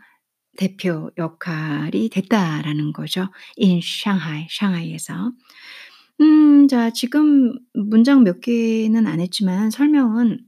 대표 0.57 1.11
역할이 1.17 2.09
됐다라는 2.09 2.93
거죠. 2.93 3.27
in 3.61 3.79
Shanghai, 3.79 4.47
샹하이에서. 4.49 5.31
음, 6.21 6.67
자, 6.67 6.91
지금 6.91 7.53
문장 7.73 8.23
몇 8.23 8.39
개는 8.41 9.07
안 9.07 9.19
했지만 9.19 9.69
설명은 9.69 10.39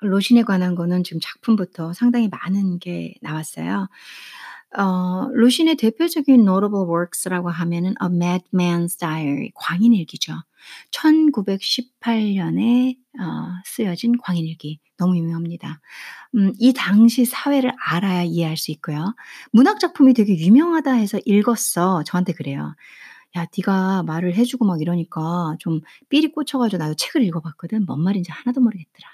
로신에 0.00 0.42
관한 0.42 0.74
거는 0.74 1.04
지금 1.04 1.20
작품부터 1.22 1.92
상당히 1.92 2.28
많은 2.28 2.78
게 2.78 3.14
나왔어요. 3.20 3.88
어, 4.76 5.28
루신의 5.32 5.76
대표적인 5.76 6.40
notable 6.40 6.86
works라고 6.88 7.50
하면은 7.50 7.94
A 8.02 8.08
Madman's 8.08 8.98
Diary, 8.98 9.50
광인 9.54 9.92
일기죠. 9.94 10.34
1918년에 10.92 12.96
어, 13.20 13.24
쓰여진 13.64 14.18
광인일기. 14.18 14.78
너무 14.96 15.16
유명합니다. 15.16 15.80
음, 16.36 16.52
이 16.58 16.72
당시 16.72 17.24
사회를 17.24 17.72
알아야 17.84 18.22
이해할 18.22 18.56
수 18.56 18.70
있고요. 18.72 19.14
문학 19.50 19.80
작품이 19.80 20.14
되게 20.14 20.38
유명하다 20.38 20.92
해서 20.92 21.18
읽었어. 21.24 22.04
저한테 22.04 22.34
그래요. 22.34 22.74
야, 23.36 23.46
네가 23.56 24.02
말을 24.02 24.34
해주고 24.34 24.64
막 24.64 24.80
이러니까 24.80 25.56
좀 25.58 25.80
삘이 26.10 26.32
꽂혀가지고 26.32 26.82
나도 26.82 26.94
책을 26.94 27.22
읽어봤거든. 27.22 27.86
뭔 27.86 28.02
말인지 28.02 28.30
하나도 28.30 28.60
모르겠더라. 28.60 29.08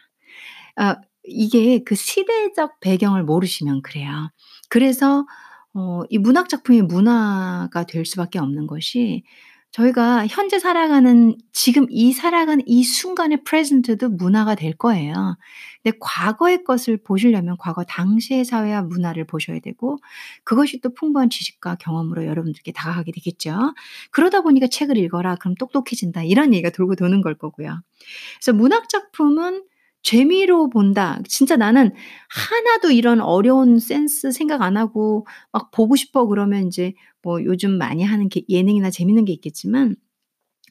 어, 0.78 0.94
이게 1.24 1.82
그 1.84 1.94
시대적 1.94 2.80
배경을 2.80 3.24
모르시면 3.24 3.82
그래요. 3.82 4.30
그래서 4.68 5.26
어, 5.74 6.02
이 6.08 6.18
문학 6.18 6.48
작품이 6.48 6.82
문화가 6.82 7.84
될 7.84 8.06
수밖에 8.06 8.38
없는 8.38 8.66
것이 8.66 9.24
저희가 9.72 10.26
현재 10.28 10.58
살아가는 10.58 11.36
지금 11.52 11.86
이 11.90 12.12
살아가는 12.12 12.64
이 12.66 12.82
순간의 12.82 13.44
프레젠트도 13.44 14.08
문화가 14.08 14.54
될 14.54 14.72
거예요. 14.74 15.36
근데 15.82 15.96
과거의 16.00 16.64
것을 16.64 16.96
보시려면 17.02 17.56
과거 17.58 17.84
당시의 17.84 18.44
사회와 18.46 18.82
문화를 18.82 19.26
보셔야 19.26 19.60
되고 19.60 19.98
그것이 20.44 20.80
또 20.80 20.94
풍부한 20.94 21.28
지식과 21.28 21.76
경험으로 21.76 22.24
여러분들께 22.24 22.72
다가가게 22.72 23.12
되겠죠. 23.12 23.74
그러다 24.12 24.40
보니까 24.40 24.66
책을 24.68 24.96
읽어라. 24.96 25.36
그럼 25.36 25.54
똑똑해진다. 25.56 26.22
이런 26.24 26.54
얘기가 26.54 26.70
돌고 26.70 26.96
도는 26.96 27.20
걸 27.20 27.36
거고요. 27.36 27.82
그래서 28.40 28.52
문학 28.56 28.88
작품은 28.88 29.62
재미로 30.02 30.70
본다. 30.70 31.18
진짜 31.28 31.56
나는 31.56 31.92
하나도 32.28 32.92
이런 32.92 33.20
어려운 33.20 33.80
센스 33.80 34.30
생각 34.30 34.62
안 34.62 34.76
하고 34.76 35.26
막 35.50 35.72
보고 35.72 35.96
싶어 35.96 36.26
그러면 36.26 36.68
이제 36.68 36.94
뭐 37.26 37.42
요즘 37.44 37.72
많이 37.76 38.04
하는 38.04 38.28
게 38.28 38.42
예능이나 38.48 38.90
재밌는 38.90 39.24
게 39.24 39.32
있겠지만 39.32 39.96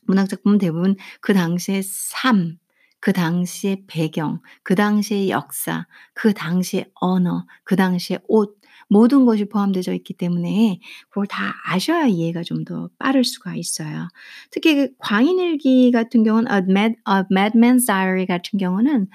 문학 0.08 0.30
작품은 0.30 0.58
대부분 0.58 0.96
그 1.20 1.34
당시의 1.34 1.84
삶, 1.84 2.58
그 3.02 3.12
당시의 3.12 3.84
배경, 3.88 4.40
그 4.64 4.74
당시의 4.74 5.30
역사, 5.30 5.86
그 6.14 6.34
당시의 6.34 6.86
언어, 6.94 7.46
그 7.66 7.76
당시의 7.76 8.20
옷 8.30 8.58
모든 8.88 9.26
것이 9.26 9.46
포함되어 9.50 9.94
있기 9.96 10.14
때문에 10.14 10.80
그걸 11.10 11.28
다 11.28 11.56
아셔야 11.66 12.06
이해가 12.08 12.44
좀 12.44 12.64
더 12.64 12.90
빠를 13.00 13.26
수가 13.26 13.56
있어요. 13.56 14.08
특히 14.50 14.76
그 14.76 14.90
광인일기 15.00 15.92
같은 15.92 16.24
경우는 16.24 16.50
A, 16.50 16.60
Mad, 16.70 16.96
A 17.10 17.24
Madman's 17.32 17.86
Diary 17.86 18.26
같은 18.26 18.58
경우는 18.60 19.08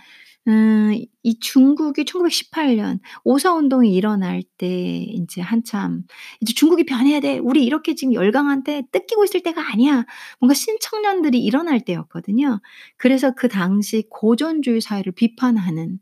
음, 0.49 0.95
이 1.23 1.39
중국이 1.39 2.05
1918년 2.07 2.99
오사 3.25 3.53
운동이 3.55 3.95
일어날 3.95 4.43
때 4.57 4.67
인제 5.07 5.43
한참 5.43 6.03
이제 6.41 6.55
'중국이 6.55 6.85
변해야 6.87 7.21
돼. 7.21 7.39
우리 7.39 7.63
이렇게 7.65 7.95
지금 7.95 8.15
열강한데 8.15 8.85
뜯기고 8.91 9.25
있을 9.25 9.43
때가 9.43 9.63
아니야.' 9.73 10.07
뭔가 10.41 10.55
신청년들이 10.55 11.39
일어날 11.41 11.81
때였거든요. 11.85 12.61
그래서 12.97 13.33
그 13.35 13.49
당시 13.49 14.05
고전주의 14.11 14.81
사회를 14.81 15.13
비판하는 15.13 15.99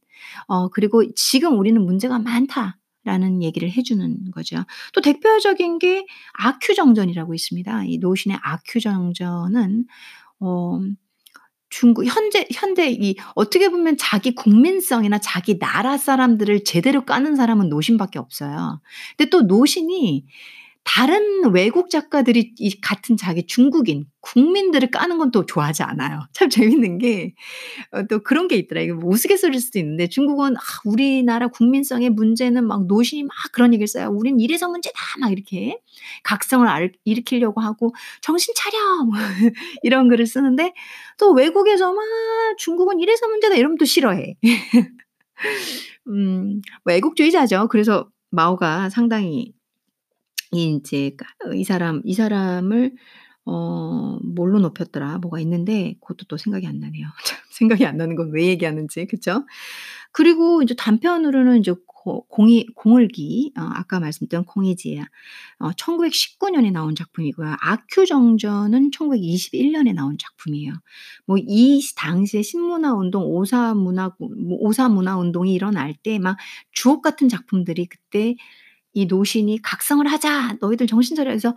어 0.46 0.68
그리고 0.68 1.02
"지금 1.14 1.58
우리는 1.58 1.80
문제가 1.84 2.18
많다."라는 2.20 3.42
얘기를 3.42 3.68
해 3.70 3.82
주는 3.82 4.30
거죠. 4.32 4.58
또 4.92 5.00
대표적인 5.00 5.78
게 5.80 6.06
아큐정전이라고 6.34 7.34
있습니다. 7.34 7.84
이 7.86 7.98
노신의 7.98 8.38
아큐정전은 8.42 9.84
어 10.40 10.80
중국 11.70 12.06
현재 12.06 12.46
현대 12.52 12.90
이 12.90 13.16
어떻게 13.34 13.68
보면 13.68 13.96
자기 13.98 14.34
국민성이나 14.34 15.18
자기 15.18 15.58
나라 15.58 15.96
사람들을 15.98 16.64
제대로 16.64 17.04
까는 17.04 17.36
사람은 17.36 17.68
노신밖에 17.68 18.18
없어요. 18.18 18.80
근데 19.16 19.30
또 19.30 19.42
노신이 19.42 20.24
다른 20.90 21.50
외국 21.52 21.90
작가들이 21.90 22.54
이 22.58 22.80
같은 22.80 23.16
자기 23.18 23.46
중국인 23.46 24.06
국민들을 24.22 24.90
까는 24.90 25.18
건 25.18 25.30
또 25.32 25.44
좋아하지 25.44 25.82
않아요. 25.82 26.20
참 26.32 26.48
재밌는 26.48 26.98
게어또 26.98 28.20
그런 28.24 28.48
게 28.48 28.56
있더라. 28.56 28.80
이게 28.80 28.92
뭐 28.94 29.10
우스갯소리일 29.12 29.60
수도 29.60 29.78
있는데 29.80 30.08
중국은 30.08 30.56
"아 30.56 30.60
우리나라 30.86 31.48
국민성의 31.48 32.10
문제는 32.10 32.66
막 32.66 32.86
노신이 32.86 33.24
막 33.24 33.30
그런 33.52 33.74
얘기를 33.74 33.86
써요. 33.88 34.08
우린 34.10 34.40
이래서 34.40 34.68
문제다." 34.68 34.98
막 35.20 35.30
이렇게 35.32 35.78
각성을 36.24 36.66
알 36.66 36.92
일으키려고 37.04 37.60
하고 37.60 37.94
"정신 38.22 38.54
차려." 38.56 39.04
뭐 39.04 39.12
이런 39.82 40.08
글을 40.08 40.26
쓰는데 40.26 40.72
또 41.18 41.32
외국에서 41.32 41.92
막 41.92 42.02
"중국은 42.58 43.00
이래서 43.00 43.28
문제다." 43.28 43.56
이러면 43.56 43.76
또 43.78 43.84
싫어해. 43.84 44.36
음뭐 46.08 46.60
애국주의자죠. 46.90 47.68
그래서 47.70 48.08
마오가 48.30 48.90
상당히 48.90 49.52
이 50.52 50.64
인제 50.64 51.16
까이 51.50 51.64
사람 51.64 52.02
이 52.04 52.14
사람을 52.14 52.94
어 53.46 54.18
뭘로 54.22 54.60
높였더라. 54.60 55.18
뭐가 55.18 55.40
있는데 55.40 55.94
그것도 56.02 56.26
또 56.28 56.36
생각이 56.36 56.66
안 56.66 56.80
나네요. 56.80 57.06
참 57.26 57.38
생각이 57.50 57.86
안 57.86 57.96
나는 57.96 58.16
건 58.16 58.30
왜 58.32 58.46
얘기하는지 58.48 59.06
그쵸? 59.06 59.44
그리고 60.12 60.62
인제 60.62 60.74
단편으로는 60.76 61.62
고 61.86 62.24
공이 62.28 62.66
공을기 62.76 63.52
어 63.58 63.60
아까 63.74 63.98
말씀드렸던 64.00 64.46
공이지야 64.46 65.04
어 65.60 65.70
1919 65.76 66.50
년에 66.50 66.70
나온 66.70 66.94
작품이고요. 66.94 67.56
아큐정전은 67.60 68.92
1921 68.92 69.72
년에 69.72 69.92
나온 69.94 70.16
작품이에요. 70.18 70.72
뭐이시 71.26 71.96
당시에 71.96 72.42
신문화 72.42 72.94
운동 72.94 73.24
오사 73.24 73.74
문화 73.74 74.12
뭐 74.20 74.58
오사 74.60 74.88
문화 74.88 75.16
운동이 75.18 75.52
일어날 75.54 75.94
때 76.02 76.18
막 76.18 76.36
주옥 76.72 77.02
같은 77.02 77.28
작품들이 77.28 77.86
그때 77.86 78.36
이 78.98 79.06
노신이 79.06 79.60
"각성을 79.62 80.06
하자. 80.06 80.56
너희들 80.60 80.86
정신 80.88 81.16
차려." 81.16 81.30
해서 81.30 81.54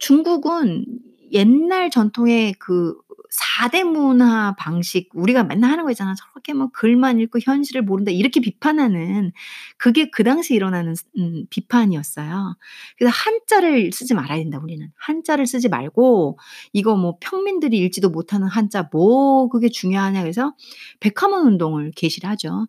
중국은 0.00 0.84
옛날 1.32 1.90
전통의 1.90 2.54
그 2.58 2.96
4대 3.30 3.82
문화 3.84 4.54
방식 4.56 5.08
우리가 5.14 5.42
맨날 5.44 5.70
하는 5.72 5.84
거 5.84 5.90
있잖아. 5.90 6.14
"저렇게 6.14 6.52
뭐 6.52 6.68
글만 6.72 7.18
읽고 7.20 7.40
현실을 7.42 7.82
모른다." 7.82 8.12
이렇게 8.12 8.40
비판하는 8.40 9.32
그게 9.76 10.08
그 10.10 10.22
당시에 10.24 10.56
일어나는 10.56 10.94
스음 10.94 11.46
비판이었어요. 11.50 12.56
그래서 12.98 13.12
"한자를 13.14 13.90
쓰지 13.92 14.14
말아야 14.14 14.38
된다 14.38 14.58
우리는. 14.62 14.88
한자를 14.96 15.46
쓰지 15.46 15.68
말고 15.68 16.38
이거 16.72 16.96
뭐 16.96 17.18
평민들이 17.20 17.78
읽지도 17.78 18.10
못하는 18.10 18.46
한자 18.48 18.88
뭐 18.92 19.48
그게 19.48 19.68
중요하냐." 19.68 20.22
그래서 20.22 20.54
백화문 21.00 21.46
운동을 21.46 21.92
개시를 21.96 22.28
하죠. 22.30 22.66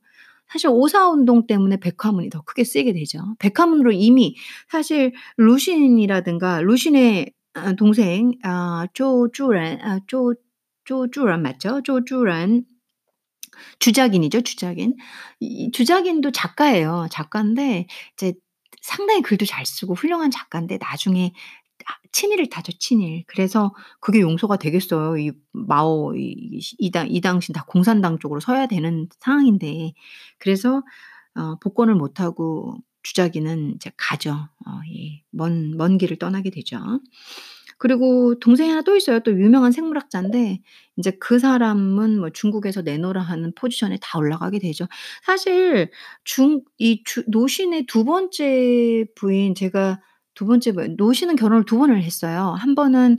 사실 0.49 0.69
오사 0.71 1.09
운동 1.09 1.47
때문에 1.47 1.77
백화문이 1.79 2.29
더 2.29 2.41
크게 2.43 2.63
쓰이게 2.63 2.93
되죠. 2.93 3.19
백화문으로 3.39 3.91
이미 3.91 4.35
사실 4.69 5.13
루신이라든가 5.37 6.61
루신의 6.61 7.31
어 7.55 7.73
동생 7.75 8.33
아 8.43 8.87
조주란 8.93 9.79
아 9.81 9.99
조 10.07 10.33
조주란 10.85 11.41
맞죠? 11.41 11.81
조주란 11.83 12.65
주작인이죠, 13.79 14.41
주작인. 14.41 14.95
이 15.39 15.71
주작인도 15.71 16.31
작가예요. 16.31 17.07
작가인데 17.11 17.87
이제 18.13 18.33
상당히 18.81 19.21
글도 19.21 19.45
잘 19.45 19.65
쓰고 19.65 19.93
훌륭한 19.95 20.31
작가인데 20.31 20.77
나중에 20.79 21.31
아 21.33 21.64
친일을 22.11 22.49
타죠, 22.49 22.71
친일. 22.79 23.23
그래서 23.27 23.73
그게 23.99 24.21
용서가 24.21 24.57
되겠어요. 24.57 25.17
이 25.17 25.31
마오 25.51 26.15
이 26.15 26.59
이당 26.79 27.07
이 27.11 27.21
당시 27.21 27.53
다 27.53 27.65
공산당 27.67 28.19
쪽으로 28.19 28.39
서야 28.39 28.67
되는 28.67 29.07
상황인데 29.19 29.93
그래서 30.39 30.83
어 31.35 31.57
복권을 31.61 31.95
못 31.95 32.19
하고 32.21 32.77
주작이는 33.03 33.73
이제 33.75 33.91
가죠. 33.97 34.31
어 34.33 34.79
예. 34.95 35.23
먼 35.31 35.75
먼 35.77 35.97
길을 35.97 36.17
떠나게 36.17 36.49
되죠. 36.51 36.77
그리고 37.77 38.39
동생이 38.39 38.69
하나 38.69 38.81
또 38.83 38.95
있어요. 38.95 39.19
또 39.19 39.31
유명한 39.31 39.71
생물학자인데 39.71 40.59
인제 40.97 41.11
그 41.19 41.39
사람은 41.39 42.19
뭐 42.19 42.29
중국에서 42.29 42.81
내노라 42.81 43.21
하는 43.21 43.51
포지션에 43.55 43.97
다 44.01 44.17
올라가게 44.19 44.59
되죠. 44.59 44.87
사실 45.25 45.89
중 46.23 46.61
이 46.79 47.03
주 47.05 47.23
노신의 47.27 47.85
두 47.87 48.05
번째 48.05 49.05
부인 49.15 49.55
제가 49.55 49.99
두 50.35 50.45
번째 50.45 50.73
부인 50.73 50.95
노신은 50.97 51.35
결혼을 51.37 51.65
두 51.65 51.77
번을 51.79 52.03
했어요. 52.03 52.55
한 52.59 52.75
번은 52.75 53.17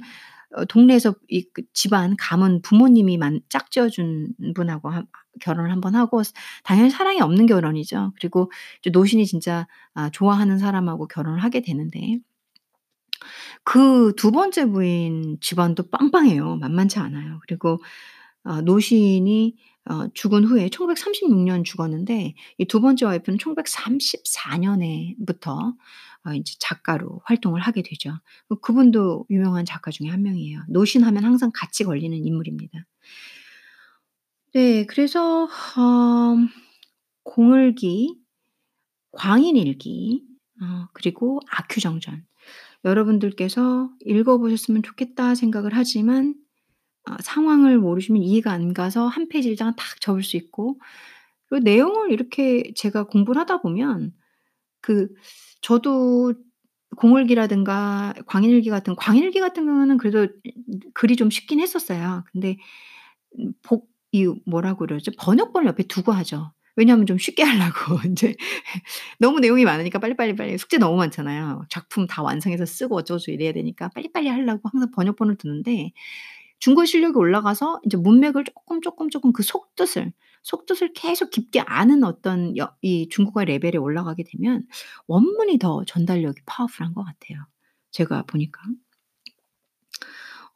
어 0.56 0.64
동네에서 0.66 1.14
이그 1.28 1.62
집안 1.74 2.16
가문 2.18 2.62
부모님이 2.62 3.18
만 3.18 3.40
짝지어 3.50 3.88
준 3.90 4.32
분하고 4.54 4.90
한 4.90 5.06
결혼을 5.40 5.70
한 5.72 5.80
번 5.80 5.94
하고 5.96 6.22
당연히 6.64 6.90
사랑이 6.90 7.20
없는 7.20 7.46
결혼이죠. 7.46 8.12
그리고 8.16 8.50
노신이 8.92 9.26
진짜 9.26 9.66
아 9.94 10.10
좋아하는 10.10 10.58
사람하고 10.58 11.08
결혼을 11.08 11.42
하게 11.42 11.60
되는데 11.62 12.18
그 13.64 14.12
두 14.16 14.30
번째 14.32 14.66
부인 14.66 15.38
집안도 15.40 15.90
빵빵해요. 15.90 16.56
만만치 16.56 16.98
않아요. 16.98 17.40
그리고 17.46 17.78
어 18.44 18.60
노신이 18.62 19.56
어 19.90 20.08
죽은 20.14 20.44
후에 20.44 20.68
1936년 20.68 21.64
죽었는데 21.64 22.34
이 22.58 22.64
두 22.66 22.80
번째 22.80 23.06
와이프는 23.06 23.38
1934 23.38 24.58
년에부터 24.58 25.74
어 26.26 26.32
인제 26.32 26.54
작가로 26.58 27.20
활동을 27.24 27.60
하게 27.60 27.82
되죠. 27.82 28.12
그 28.48 28.58
그분도 28.60 29.26
유명한 29.30 29.64
작가 29.64 29.90
중에 29.90 30.08
한 30.08 30.22
명이에요. 30.22 30.62
노신 30.68 31.04
하면 31.04 31.24
항상 31.24 31.50
같이 31.54 31.84
걸리는 31.84 32.16
인물입니다. 32.16 32.84
네. 34.54 34.86
그래서 34.86 35.44
어 35.44 36.36
공을기, 37.22 38.16
광인일기 39.12 40.24
어 40.62 40.88
그리고 40.94 41.40
아큐정전 41.50 42.24
여러분들께서 42.84 43.90
읽어 44.00 44.38
보셨으면 44.38 44.82
좋겠다 44.82 45.34
생각을 45.34 45.72
하지만 45.74 46.34
어 47.08 47.16
상황을 47.22 47.78
모르시면 47.78 48.22
이해가 48.22 48.52
안 48.52 48.72
가서 48.72 49.06
한 49.06 49.28
페이지 49.28 49.50
읽다가 49.50 49.74
탁 49.76 50.00
접을 50.00 50.22
수 50.22 50.36
있고 50.36 50.80
그리고 51.48 51.64
내용을 51.64 52.12
이렇게 52.12 52.72
제가 52.74 53.04
공부를 53.04 53.40
하다 53.42 53.60
보면 53.62 54.12
그 54.80 55.08
저도 55.66 56.32
공을기라든가 56.96 58.14
광일기 58.26 58.70
같은 58.70 58.94
광일기 58.94 59.40
같은 59.40 59.66
경우는 59.66 59.98
그래도 59.98 60.28
글이 60.94 61.16
좀 61.16 61.28
쉽긴 61.28 61.58
했었어요. 61.60 62.22
근데 62.32 62.56
음복이 63.38 64.42
뭐라고 64.46 64.80
그러죠? 64.86 65.10
번역본을 65.18 65.68
옆에 65.68 65.84
두고 65.84 66.12
하죠. 66.12 66.52
왜냐하면 66.76 67.06
좀 67.06 67.18
쉽게 67.18 67.42
하려고 67.42 67.98
인제 68.06 68.36
너무 69.20 69.40
내용이 69.40 69.64
많으니까 69.64 69.98
빨리빨리 70.00 70.36
빨리 70.36 70.58
숙제 70.58 70.78
너무 70.78 70.96
많잖아요. 70.98 71.66
작품 71.70 72.06
다 72.06 72.22
완성해서 72.22 72.66
쓰고 72.66 72.96
어쩌고저쩌고 72.98 73.34
이래야 73.34 73.52
되니까 73.52 73.88
빨리빨리 73.94 74.28
하려고 74.28 74.68
항상 74.72 74.90
번역본을 74.92 75.36
두는데 75.36 75.92
중국어 76.60 76.86
실력이 76.86 77.18
올라가서 77.18 77.80
인제 77.84 77.98
문맥을 77.98 78.44
쪼끔, 78.44 78.80
쪼끔, 78.82 79.10
쪼끔 79.10 79.32
그 79.32 79.42
속뜻을, 79.42 80.12
속뜻을 80.46 80.92
계속 80.94 81.30
깊게 81.30 81.60
아는 81.60 82.04
어떤 82.04 82.56
여 82.56 82.74
이 82.82 83.08
중국어 83.10 83.44
레벨에 83.44 83.76
올라가게 83.78 84.24
되면 84.24 84.64
원문이 85.08 85.58
더 85.58 85.84
전달력이 85.86 86.42
파워풀한 86.46 86.94
것 86.94 87.04
같아요, 87.04 87.46
제가 87.92 88.24
보니까. 88.24 88.60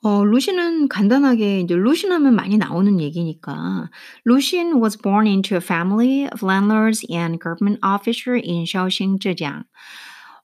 어 0.03 0.25
루시는 0.25 0.89
간단하게 0.89 1.61
인제 1.61 1.75
루신 1.77 2.11
하면 2.13 2.35
많이 2.35 2.57
나오는 2.57 3.01
얘기니까 3.01 3.91
루신 4.25 4.81
was 4.83 4.97
born 4.97 5.27
into 5.27 5.55
a 5.57 5.61
family 5.61 6.27
of 6.33 6.43
landlords 6.43 7.05
and 7.13 7.39
government 7.39 7.79
officer 7.85 8.35
in 8.35 8.65
Shaoxing, 8.65 9.19
Zhejiang. 9.21 9.65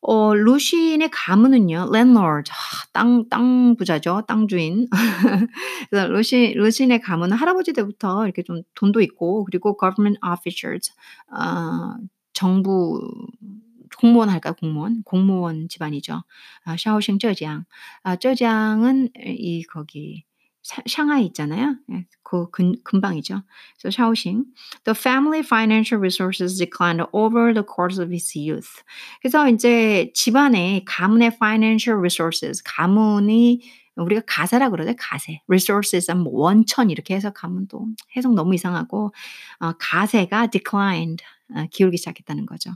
어 0.09 0.35
루신의 0.35 1.11
가문은요. 1.11 1.89
landlord 1.93 2.53
땅, 2.93 3.29
땅 3.29 3.75
부자죠. 3.77 4.23
땅 4.29 4.47
주인. 4.47 4.87
그래서 5.91 6.07
루신 6.09 6.53
루신의 6.55 7.01
가문은 7.01 7.37
할아버지 7.37 7.73
때부터 7.73 8.25
이렇게 8.25 8.43
좀 8.45 8.63
돈도 8.77 9.01
있고 9.01 9.45
그리고 9.45 9.77
government 9.79 10.21
officers 10.25 10.93
어 11.33 11.97
정부 12.33 13.01
공무원 13.99 14.29
할까요? 14.29 14.55
공무원? 14.61 15.03
공무원 15.05 15.69
집안이죠. 15.69 16.23
아 16.65 16.77
샤오싱 16.77 17.19
쩌지앙. 17.19 17.65
아 18.05 18.17
쩌지앙은 18.17 19.11
이 19.25 19.65
거기 19.65 20.26
샤 20.67 20.83
샹하이 20.85 21.27
있잖아요. 21.27 21.77
예. 21.93 22.07
그근 22.25 22.75
근방이죠. 22.83 23.45
So 23.79 23.89
샤오싱. 23.89 24.45
The 24.85 24.97
family 24.99 25.41
financial 25.41 26.01
resources 26.01 26.59
declined 26.59 27.07
over 27.13 27.55
the 27.55 27.63
course 27.63 28.03
of 28.03 28.11
his 28.11 28.37
youth. 28.37 28.83
그래서 29.23 29.49
인제 29.49 30.11
집안의 30.13 30.85
가문의 30.87 31.31
financial 31.37 31.99
resources 32.01 32.63
가문이 32.65 33.63
우리가 33.95 34.23
가세라 34.27 34.71
그러죠. 34.71 34.93
가세. 34.99 35.41
resources 35.47 36.11
하면 36.11 36.25
뭐 36.25 36.33
원천 36.35 36.91
이렇게 36.91 37.15
해석하면 37.15 37.69
또 37.69 37.87
해석 38.17 38.35
너무 38.35 38.55
이상하고 38.57 39.15
어 39.61 39.73
가세가 39.79 40.49
declined 40.49 41.23
어 41.55 41.67
기울기 41.71 41.97
시작했다는 41.97 42.45
거죠. 42.47 42.73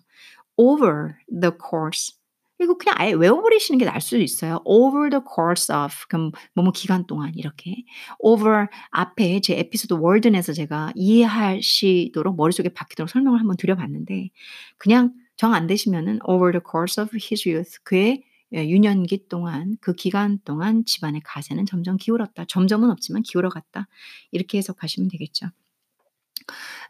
over 0.56 1.16
the 1.28 1.50
course 1.58 2.14
이거 2.60 2.76
그냥 2.76 2.94
아예 2.98 3.12
외워버리시는 3.12 3.78
게 3.78 3.84
나을 3.84 4.00
수도 4.00 4.18
있어요. 4.18 4.60
over 4.64 5.10
the 5.10 5.22
course 5.34 5.74
of 5.74 5.94
그럼 6.08 6.32
뭐뭐 6.54 6.72
기간 6.72 7.06
동안 7.06 7.32
이렇게 7.36 7.84
over 8.18 8.66
앞에 8.90 9.40
제 9.40 9.58
에피소드 9.58 9.94
월든에서 9.94 10.52
제가 10.52 10.92
이해하시도록 10.94 12.36
머릿속에 12.36 12.68
박히도록 12.70 13.08
설명을 13.10 13.40
한번 13.40 13.56
드려봤는데 13.56 14.30
그냥 14.78 15.12
정 15.36 15.54
안 15.54 15.66
되시면은 15.66 16.18
over 16.24 16.52
the 16.52 16.60
course 16.70 17.02
of 17.02 17.16
his 17.16 17.48
youth 17.48 17.78
그의 17.84 18.24
예 18.52 18.68
유년기 18.68 19.28
동안 19.28 19.76
그 19.80 19.94
기간 19.94 20.38
동안 20.44 20.84
집안의 20.84 21.22
가세는 21.24 21.66
점점 21.66 21.96
기울었다. 21.96 22.44
점점은 22.46 22.90
없지만 22.90 23.22
기울어갔다. 23.22 23.88
이렇게 24.32 24.58
해석하시면 24.58 25.08
되겠죠. 25.08 25.46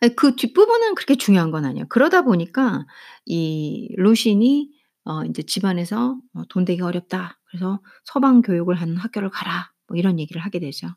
예그 0.03 0.37
뒷부분은 0.37 0.95
그렇게 0.95 1.17
중요한 1.17 1.51
건 1.51 1.65
아니에요. 1.65 1.87
그러다 1.89 2.23
보니까 2.23 2.87
이 3.27 3.89
루신이 3.97 4.71
어 5.05 5.25
인제 5.25 5.43
집안에서 5.45 6.19
어 6.35 6.43
"돈 6.49 6.65
되기 6.65 6.83
어렵다. 6.83 7.39
그래서 7.51 7.81
서방 8.05 8.43
교육을 8.43 8.75
하는 8.81 8.97
학교를 8.97 9.31
가라." 9.31 9.71
뭐 9.89 9.97
이런 9.97 10.19
얘기를 10.21 10.43
하게 10.43 10.61
되죠. 10.61 10.89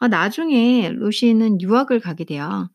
아 0.00 0.08
나중에 0.08 0.90
루신은 0.90 1.60
유학을 1.62 2.00
가게 2.00 2.24
돼요. 2.24 2.70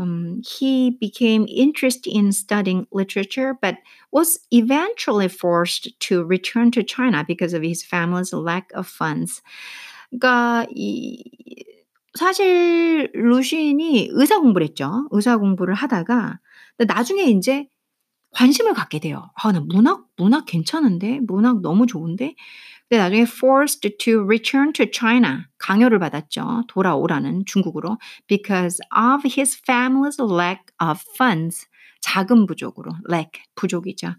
음 0.00 0.40
he 0.46 0.98
became 1.00 1.46
interested 1.50 2.10
in 2.16 2.28
studying 2.30 2.86
literature 2.94 3.54
but 3.60 3.76
was 4.14 4.40
eventually 4.52 5.26
forced 5.28 5.92
to 6.00 6.22
return 6.24 6.70
to 6.72 6.82
China 6.84 7.24
because 7.26 7.54
of 7.56 7.62
his 7.66 7.84
family's 7.86 8.32
lack 8.34 8.68
of 8.76 8.88
funds. 8.88 9.42
그러니까 10.10 10.66
이 10.74 11.22
사실 12.18 13.10
루신이 13.14 14.10
의사 14.12 14.38
공부를 14.40 14.66
했죠. 14.68 15.08
의사 15.12 15.36
공부를 15.38 15.74
하다가 15.74 16.40
나중에 16.88 17.24
인제 17.24 17.68
관심을 18.32 18.74
갖게 18.74 18.98
돼요. 19.00 19.30
'아 19.36 19.52
나 19.52 19.60
문학 19.60 20.06
문학 20.16 20.46
괜찮은데? 20.46 21.20
문학 21.22 21.60
너무 21.62 21.86
좋은데?' 21.86 22.34
근데 22.88 22.98
나중에 23.02 23.22
forced 23.22 23.96
to 23.98 24.22
return 24.24 24.72
to 24.74 24.86
China 24.92 25.44
강요를 25.58 25.98
받았죠. 26.00 26.64
돌아오라는 26.68 27.44
중국으로 27.46 27.98
because 28.28 28.80
of 28.96 29.22
his 29.26 29.58
family's 29.68 30.20
lack 30.20 30.62
of 30.82 31.00
funds 31.16 31.66
자금 32.02 32.46
부족으로 32.46 32.92
lack 33.10 33.42
부족이죠. 33.56 34.14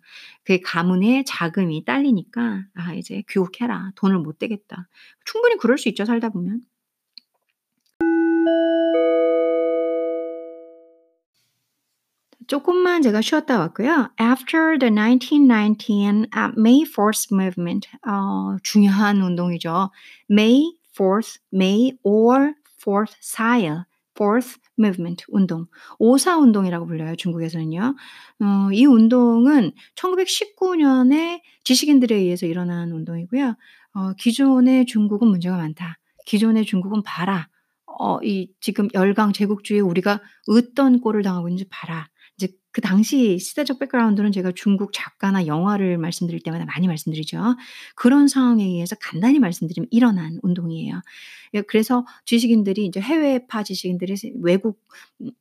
그 0.45 0.59
가문의 0.63 1.25
자금이 1.25 1.85
딸리니까 1.85 2.65
'아 2.75 2.93
이제 2.95 3.23
귀국해라. 3.29 3.91
돈을 3.95 4.19
못 4.19 4.39
대겠다.' 4.39 4.87
충분히 5.25 5.57
그럴 5.57 5.77
수 5.77 5.89
있죠 5.89 6.05
살다 6.05 6.29
보면. 6.29 6.61
쪼끔만 12.51 13.01
제가 13.01 13.21
쉬었다 13.21 13.59
왔고요. 13.59 14.09
After 14.19 14.77
the 14.77 14.93
1919 14.93 16.25
uh, 16.35 16.51
May 16.57 16.83
4th 16.83 17.31
movement 17.31 17.87
어 18.05 18.57
중요한 18.61 19.21
운동이죠. 19.21 19.89
May 20.29 20.73
4th, 20.93 21.39
May 21.53 21.93
or 22.03 22.55
4th 22.83 23.13
4일 23.23 23.85
4th 24.15 24.57
movement 24.77 25.23
운동. 25.29 25.67
5.4 25.97 26.41
운동이라고 26.41 26.87
불려요 26.87 27.15
중국에서는요. 27.15 27.95
어 28.41 28.69
이 28.73 28.85
운동은 28.85 29.71
1919년에 29.95 31.39
지식인들에 31.63 32.13
의해서 32.13 32.47
일어난 32.47 32.91
운동이고요. 32.91 33.55
어 33.93 34.13
기존의 34.17 34.87
중국은 34.87 35.29
문제가 35.29 35.55
많다. 35.55 35.99
기존의 36.25 36.65
중국은 36.65 37.01
봐라. 37.03 37.47
어 37.85 38.19
이 38.25 38.49
지금 38.59 38.89
열강 38.93 39.31
제국주의에 39.31 39.79
우리가 39.79 40.19
어떤 40.49 40.99
꼴을 40.99 41.23
당하고 41.23 41.47
있는지 41.47 41.65
봐라. 41.69 42.09
이제 42.41 42.53
그 42.71 42.81
당시 42.81 43.37
시대적 43.39 43.79
백그라운드는 43.79 44.31
제가 44.31 44.51
중국 44.55 44.93
작가나 44.93 45.45
영화를 45.45 45.97
말씀드릴 45.97 46.41
때마다 46.41 46.65
많이 46.65 46.87
말씀드리죠. 46.87 47.55
그런 47.95 48.27
상황에 48.27 48.63
의해서 48.63 48.95
간단히 49.01 49.39
말씀드리면 49.39 49.87
일어난 49.91 50.39
운동이에요. 50.41 51.01
예 51.55 51.61
그래서 51.61 52.05
지식인들이 52.25 52.85
인제 52.85 53.01
해외파 53.01 53.63
지식인들이 53.63 54.15
외국 54.41 54.79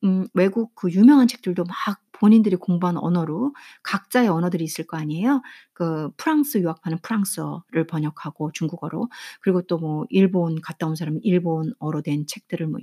음 0.04 0.26
외국 0.34 0.74
그 0.74 0.90
유명한 0.90 1.28
책들도 1.28 1.64
막 1.64 1.76
본인들이 2.12 2.56
공부한 2.56 2.96
언어로 2.98 3.54
각자의 3.82 4.28
언어들이 4.28 4.64
있을 4.64 4.86
거 4.86 4.96
아니에요. 4.98 5.40
그 5.72 6.10
프랑스 6.16 6.58
유학파는 6.58 6.98
프랑스어를 7.02 7.86
번역하고 7.86 8.50
중국어로 8.52 9.08
그리고 9.40 9.62
또 9.62 9.78
뭐 9.80 10.04
일본 10.10 10.60
갔다 10.60 10.86
온 10.86 10.94
사람은 10.96 11.20
일본어로 11.22 12.02
된 12.04 12.26
책들을 12.26 12.66
뭐 12.66 12.80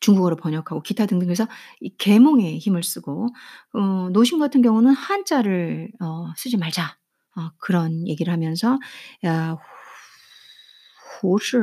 중국어로 0.00 0.36
번역하고 0.36 0.82
기타 0.82 1.06
등등 1.06 1.30
해서 1.30 1.46
이 1.80 1.90
계몽에 1.98 2.58
힘을 2.58 2.82
쓰고 2.82 3.28
어 3.74 4.08
노신 4.12 4.38
같은 4.38 4.62
경우는 4.62 4.92
한자를 4.92 5.90
어 6.00 6.32
쓰지 6.36 6.56
말자. 6.56 6.96
어 7.36 7.50
그런 7.58 8.06
얘기를 8.08 8.32
하면서 8.32 8.78
야 9.26 9.56
호시 11.22 11.56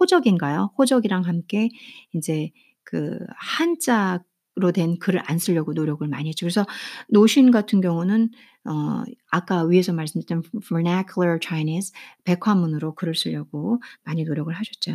호적인가요? 0.00 0.72
호적이랑 0.78 1.22
함께 1.22 1.68
인제 2.12 2.50
그 2.84 3.18
한자 3.36 4.20
로 4.56 4.70
된 4.70 4.98
글을 5.00 5.20
안 5.26 5.38
쓰려고 5.38 5.72
노력을 5.72 6.06
많이 6.06 6.28
했죠. 6.28 6.46
그래서 6.46 6.64
노신 7.08 7.50
같은 7.50 7.80
경우는 7.80 8.30
어 8.66 9.02
아까 9.30 9.64
위에서 9.64 9.92
말씀드렸던 9.92 10.42
vernacular 10.68 11.40
Chinese 11.42 11.92
백화문으로 12.22 12.94
글을 12.94 13.16
쓰려고 13.16 13.82
많이 14.04 14.22
노력을 14.24 14.52
하셨죠. 14.54 14.92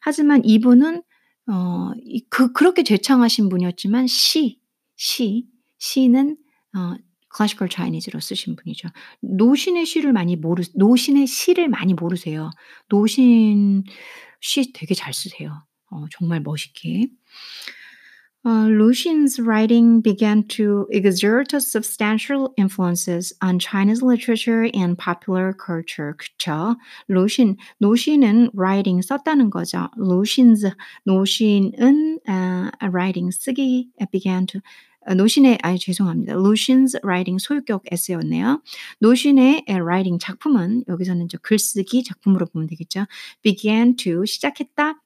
하지만 0.00 0.42
이분은 0.44 1.02
어이그 1.48 2.52
그렇게 2.52 2.82
제창하신 2.82 3.48
분이었지만 3.48 4.06
시, 4.06 4.60
시, 4.96 5.46
시는 5.78 6.36
어 6.76 6.96
classical 7.34 7.70
Chinese로 7.70 8.20
쓰신 8.20 8.56
분이죠. 8.56 8.88
노신의 9.20 9.86
시를 9.86 10.12
많이 10.12 10.36
모르 10.36 10.62
노신의 10.74 11.26
시를 11.26 11.68
많이 11.68 11.94
모르세요. 11.94 12.50
노신 12.88 13.84
시 14.40 14.72
되게 14.72 14.94
잘 14.94 15.12
쓰세요. 15.12 15.64
어 15.90 16.04
정말 16.10 16.40
멋있게. 16.40 17.08
Uh, 18.46 18.68
Lucian's 18.68 19.40
writing 19.40 20.00
began 20.00 20.44
to 20.46 20.86
exert 20.92 21.50
substantial 21.50 22.54
influences 22.56 23.32
on 23.42 23.58
Chinese 23.58 24.02
literature 24.02 24.70
and 24.72 24.96
popular 24.96 25.52
culture. 25.52 26.14
그쵸? 26.16 26.76
루신, 27.08 27.56
노신은 27.80 28.50
writing 28.54 29.02
썼다는 29.02 29.50
거죠. 29.50 29.88
Lucian's, 29.98 30.64
노신은 31.06 32.20
uh, 32.28 32.70
writing 32.88 33.32
쓰기 33.32 33.88
began 34.12 34.46
to 34.46 34.60
노신의 35.08 35.58
아니 35.62 35.80
죄송합니다. 35.80 36.34
Lucian's 36.34 36.96
writing 37.02 37.40
소유격 37.40 37.82
에세이였네요. 37.90 38.62
노신의 39.00 39.64
writing 39.68 40.20
작품은 40.20 40.84
여기서는 40.86 41.28
저 41.28 41.38
글쓰기 41.38 42.04
작품으로 42.04 42.46
보면 42.46 42.68
되겠죠. 42.68 43.06
began 43.42 43.96
to 43.96 44.24
시작했다. 44.24 45.00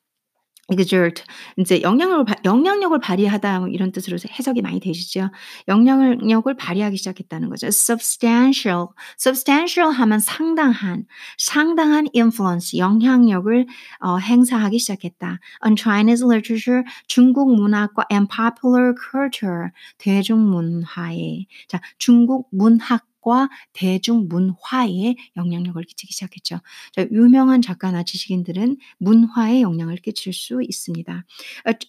Exert 0.71 1.25
인제 1.57 1.83
영향력을 1.83 2.25
바 2.25 2.35
영향력을 2.45 2.99
발휘하다 3.01 3.61
뭐 3.61 3.69
이런 3.69 3.93
뜻으로 3.93 4.17
해석이 4.39 4.63
많이 4.63 4.81
되시죠. 4.81 5.31
영향력을 5.69 6.55
발휘하기 6.57 6.97
시작했다는 6.97 7.49
거죠. 7.51 7.67
substantial, 7.69 8.87
substantial 9.19 9.93
하면 9.95 10.19
상당한, 10.21 11.05
상당한 11.39 12.07
influence 12.15 12.79
영향력을 12.79 13.67
어 14.01 14.17
행사하기 14.19 14.79
시작했다. 14.79 15.39
on 15.67 15.77
Chinese 15.77 16.25
literature 16.27 16.85
중국 17.09 17.55
문학과 17.55 18.05
and 18.13 18.29
popular 18.35 18.95
culture 19.11 19.71
대중문화에 19.99 21.47
자 21.69 21.81
중국 21.99 22.49
문학 22.53 23.10
과 23.21 23.49
대중문화에 23.73 25.15
영향력을 25.37 25.83
끼치기 25.85 26.13
시작했죠. 26.13 26.61
자, 26.93 27.07
유명한 27.11 27.61
작가나 27.63 28.03
지식인들은 28.03 28.79
문화에 28.99 29.61
영향을 29.61 29.97
끼칠 29.97 30.33
수 30.33 30.63
있습니다. 30.63 31.25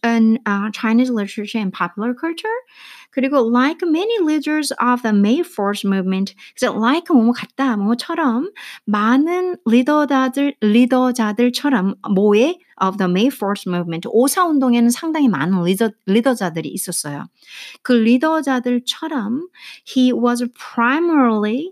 In 0.03 0.38
uh, 0.47 0.71
Chinese 0.73 1.09
literature 1.11 1.59
and 1.59 1.71
popular 1.71 2.13
culture, 2.19 2.51
그리고 3.12 3.39
like 3.39 3.84
many 3.84 4.18
leaders 4.22 4.74
of 4.82 5.01
the 5.03 5.16
May 5.16 5.39
Force 5.41 5.86
movement, 5.86 6.34
그래서 6.55 6.76
like 6.78 7.14
뭐뭐 7.14 7.34
같다, 7.34 7.78
뭐처럼 7.78 8.51
많은 8.86 9.57
리더자들 9.66 10.55
리더자들처럼 10.62 11.95
뭐에 12.16 12.57
of 12.82 12.97
the 12.97 13.09
May 13.09 13.28
Force 13.28 13.70
movement 13.70 14.07
오사 14.09 14.45
운동에는 14.45 14.89
상당히 14.89 15.28
많은 15.28 15.64
리더 15.64 15.91
리더자들이 16.05 16.70
있었어요. 16.70 17.26
그 17.84 17.93
리더자들처럼 17.93 19.47
he 19.88 20.12
was 20.12 20.45
primarily 20.53 21.72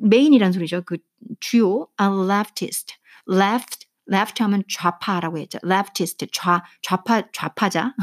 메인이란 0.00 0.52
소리죠. 0.52 0.82
그 0.84 0.98
주요 1.40 1.88
a 2.00 2.06
leftist, 2.06 2.94
left 3.28 3.87
left 4.10 4.42
하면 4.42 4.62
좌파라고 4.68 5.38
했죠. 5.38 5.58
leftist 5.64 6.26
좌 6.32 6.62
좌파 6.82 7.22
좌파자 7.32 7.94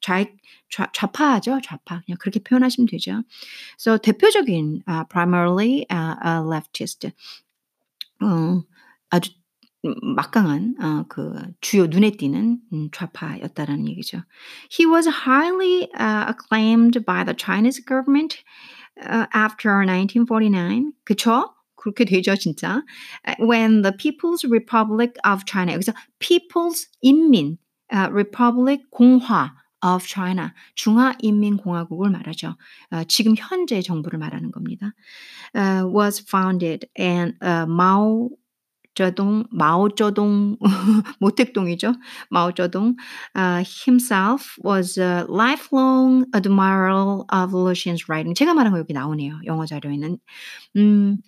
좌, 0.00 0.24
좌 0.70 0.86
좌파죠. 0.92 1.60
좌파 1.62 2.02
그냥 2.04 2.16
그렇게 2.18 2.40
표현하시면 2.40 2.88
되죠. 2.88 3.22
그래서 3.76 3.98
대표적인 3.98 4.82
uh, 4.88 5.04
primarily 5.08 5.86
uh, 5.90 6.16
a 6.24 6.40
leftist 6.46 7.10
어, 8.22 8.62
아주 9.10 9.32
막강한 9.82 10.76
어, 10.78 11.04
그 11.08 11.32
주요 11.60 11.86
눈에 11.86 12.10
띄는 12.10 12.60
음, 12.72 12.90
좌파였다라는 12.92 13.88
얘기죠. 13.88 14.24
He 14.70 14.86
was 14.86 15.08
highly 15.08 15.88
uh, 15.98 16.26
acclaimed 16.28 17.04
by 17.06 17.24
the 17.24 17.34
Chinese 17.34 17.80
government 17.80 18.44
uh, 19.00 19.26
after 19.32 19.84
1949. 19.84 20.92
그쵸? 21.04 21.54
그렇게 21.80 22.04
되죠, 22.04 22.36
진짜. 22.36 22.82
When 23.40 23.82
the 23.82 23.96
People's 23.96 24.44
Republic 24.44 25.14
of 25.24 25.44
China, 25.46 25.72
여기서 25.72 25.92
People's 26.18 26.86
인민, 27.02 27.56
uh, 27.92 28.10
Republic 28.12 28.82
공화 28.92 29.52
of 29.82 30.06
China, 30.06 30.52
중화인민공화국을 30.74 32.10
말하죠. 32.10 32.56
uh, 32.92 33.06
지금 33.08 33.34
현재 33.36 33.80
정부를 33.80 34.18
말하는 34.18 34.52
겁니다. 34.52 34.92
Uh, 35.54 35.88
was 35.88 36.20
founded 36.20 36.86
and 36.98 37.34
uh, 37.42 37.64
Mao 37.66 38.28
저동 38.94 39.44
마오쩌동 39.50 40.58
모택동이죠. 41.20 41.94
마오쩌동 42.28 42.96
uh, 43.36 43.64
himself 43.64 44.58
was 44.62 44.98
a 44.98 45.24
lifelong 45.28 46.26
admirer 46.34 47.24
of 47.30 47.54
Lu 47.54 47.69
Xun's 47.69 48.08
writing. 48.08 48.34
제가 48.34 48.52
말한 48.52 48.72
거 48.72 48.78
여기 48.78 48.92
나오네요. 48.92 49.40
영어 49.46 49.64
자료에는 49.64 50.18
음, 50.76 51.18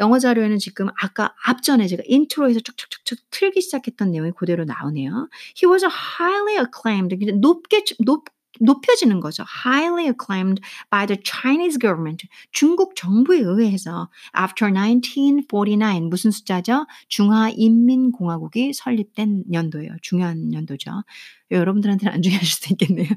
영어 0.00 0.18
자료에는 0.18 0.58
지금 0.58 0.88
아까 1.00 1.34
앞전에 1.44 1.86
제가 1.86 2.02
인트로에서 2.06 2.60
쭉쭉쭉쭉 2.60 3.18
틀기 3.30 3.60
시작했던 3.60 4.10
내용이 4.10 4.32
그대로 4.32 4.64
나오네요. 4.64 5.28
He 5.56 5.70
was 5.70 5.84
highly 5.84 6.58
acclaimed. 6.58 7.16
높게 7.40 7.84
높 8.00 8.24
높여지는 8.58 9.20
거죠. 9.20 9.44
Highly 9.64 10.06
acclaimed 10.08 10.60
by 10.90 11.06
the 11.06 11.20
Chinese 11.22 11.78
government. 11.78 12.26
중국 12.50 12.96
정부에 12.96 13.38
의해서 13.40 14.10
after 14.36 14.72
1949 14.72 16.08
무슨 16.08 16.30
숫자죠? 16.30 16.86
중화인민공화국이 17.08 18.72
설립된 18.72 19.44
연도예요. 19.52 19.92
중요한 20.02 20.52
연도죠. 20.52 21.04
여러분들한테는 21.50 22.12
안 22.12 22.22
중요하실 22.22 22.48
수도 22.48 22.68
있겠네요. 22.74 23.08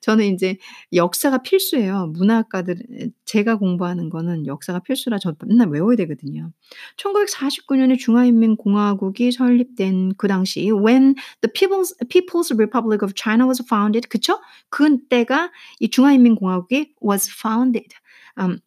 저는 0.00 0.26
이제 0.34 0.56
역사가 0.92 1.42
필수예요. 1.42 2.08
문화학과들 2.08 3.12
제가 3.24 3.56
공부하는 3.56 4.10
거는 4.10 4.46
역사가 4.46 4.80
필수라 4.80 5.18
저 5.18 5.34
맨날 5.46 5.68
외워야 5.68 5.96
되거든요. 5.96 6.52
1949년에 6.96 7.98
중화인민공화국이 7.98 9.32
설립된 9.32 10.14
그 10.16 10.28
당시 10.28 10.70
when 10.70 11.14
the 11.40 11.52
People's, 11.52 11.94
People's 12.08 12.52
Republic 12.52 13.04
of 13.04 13.14
China 13.16 13.46
was 13.46 13.62
founded 13.64 14.08
그쵸? 14.08 14.40
그때가 14.68 15.50
이 15.80 15.88
중화인민공화국이 15.88 16.94
was 17.02 17.30
founded 17.30 17.94
um, 18.38 18.58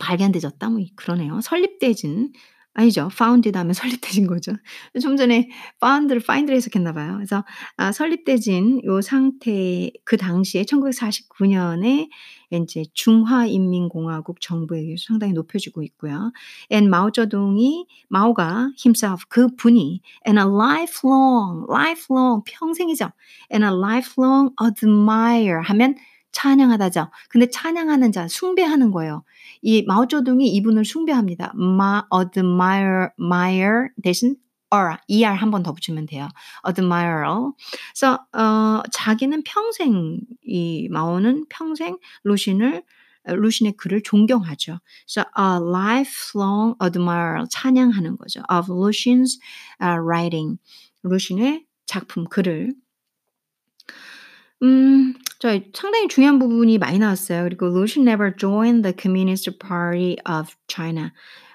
발견되졌다 0.00 0.68
뭐 0.70 0.80
그러네요. 0.96 1.40
설립되진 1.40 2.32
아니죠. 2.74 3.08
founded 3.12 3.56
하면 3.56 3.72
설립되진 3.72 4.26
거죠. 4.26 4.52
좀 5.00 5.16
전에 5.16 5.48
found를 5.82 6.20
find를 6.22 6.56
해석했나 6.56 6.92
봐요. 6.92 7.14
그래서 7.14 7.44
아, 7.76 7.92
설립되진 7.92 8.82
요 8.84 9.00
상태 9.00 9.90
그 10.04 10.16
당시에 10.16 10.64
1949년에 10.64 12.08
이제 12.50 12.84
중화인민공화국 12.92 14.40
정부에 14.40 14.80
의해서 14.80 15.04
상당히 15.08 15.32
높여지고 15.32 15.82
있고요. 15.82 16.32
and 16.72 16.88
마오쩌둥이 16.88 17.86
마오가 18.08 18.70
himself 18.84 19.24
그 19.28 19.48
분이 19.56 20.00
and 20.26 20.40
a 20.40 20.46
lifelong 20.46 21.66
lifelong 21.70 22.42
평생이죠. 22.44 23.10
and 23.52 23.64
a 23.64 23.72
lifelong 23.72 24.54
admire 24.62 25.60
하면 25.62 25.94
찬양하다죠. 26.34 27.10
근데 27.30 27.48
찬양하는 27.48 28.12
자, 28.12 28.28
숭배하는 28.28 28.90
거예요. 28.90 29.24
이 29.62 29.82
마오쩌둥이 29.86 30.46
이분을 30.48 30.84
숭배합니다. 30.84 31.52
마 31.54 32.04
admire, 32.14 33.08
admire 33.18 33.88
대신 34.02 34.36
or, 34.70 34.96
er 35.08 35.32
한 35.34 35.50
번 35.50 35.62
더 35.62 35.72
붙이면 35.72 36.06
돼요. 36.06 36.28
admire. 36.68 37.24
그래서 37.94 38.18
어, 38.32 38.82
자기는 38.92 39.42
평생 39.44 40.20
이 40.44 40.88
마오는 40.90 41.46
평생 41.48 41.96
루신을 42.24 42.82
루신의 43.26 43.74
글을 43.78 44.02
존경하죠. 44.02 44.80
그래서 45.06 45.26
a 45.38 45.56
lifelong 45.62 46.74
admirer 46.82 47.46
찬양하는 47.48 48.18
거죠. 48.18 48.42
of 48.50 48.70
Lucian's 48.70 49.38
uh, 49.80 49.98
writing. 50.04 50.58
루신의 51.04 51.64
작품 51.86 52.24
글을 52.24 52.74
음, 54.64 55.14
자, 55.38 55.60
상당히 55.74 56.08
중요한 56.08 56.38
부분이 56.38 56.78
많이 56.78 56.98
나왔어요. 56.98 57.44
그리고 57.44 57.66
Lucian 57.66 58.08
never 58.08 58.34
joined 58.34 58.82
the 58.82 58.94
Communist 58.98 59.50
Party 59.58 60.16
of 60.26 60.56
China. 60.68 61.10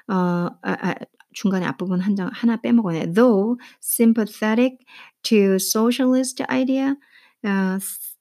어, 0.08 0.14
아, 0.62 0.78
아, 0.82 0.96
중간에 1.34 1.66
앞부분 1.66 2.00
한 2.02 2.16
장 2.16 2.30
하나 2.34 2.58
빼먹었네. 2.58 3.14
Though 3.14 3.58
sympathetic 3.82 4.78
to 5.24 5.56
socialist 5.56 6.44
idea, 6.52 6.96
uh, 7.44 7.80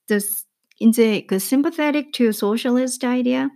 the, 0.08 0.20
이제 0.80 1.26
그 1.26 1.36
sympathetic 1.36 2.12
to 2.12 2.28
socialist 2.28 3.04
idea, 3.04 3.48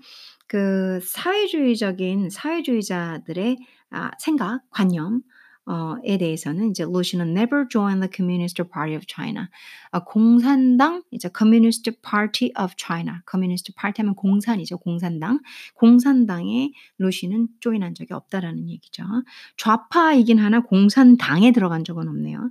그 0.49 1.01
사회주의적인 1.03 2.29
사회주의자들의 2.31 3.57
아, 3.91 4.11
생각, 4.19 4.61
관념, 4.71 5.23
어에 5.65 6.19
대해서는 6.19 6.71
이제 6.71 6.85
루시는 6.85 7.29
never 7.37 7.69
joined 7.69 8.01
the 8.01 8.11
Communist 8.13 8.61
Party 8.65 8.97
of 8.97 9.05
China. 9.07 9.49
어, 9.93 10.03
공산당 10.03 11.03
이제 11.13 11.31
Communist 11.37 11.89
Party 12.03 12.51
of 12.61 12.75
China. 12.77 13.21
Communist 13.31 13.73
Party 13.75 14.03
하면 14.03 14.17
공산이죠. 14.17 14.79
공산당. 14.79 15.41
공산당에 15.75 16.73
루시는 16.99 17.49
조인한 17.61 17.95
적이 17.95 18.15
없다라는 18.15 18.69
얘기죠. 18.71 19.05
좌파이긴 19.57 20.39
하나 20.39 20.61
공산당에 20.61 21.53
들어간 21.53 21.85
적은 21.85 22.09
없네요. 22.09 22.51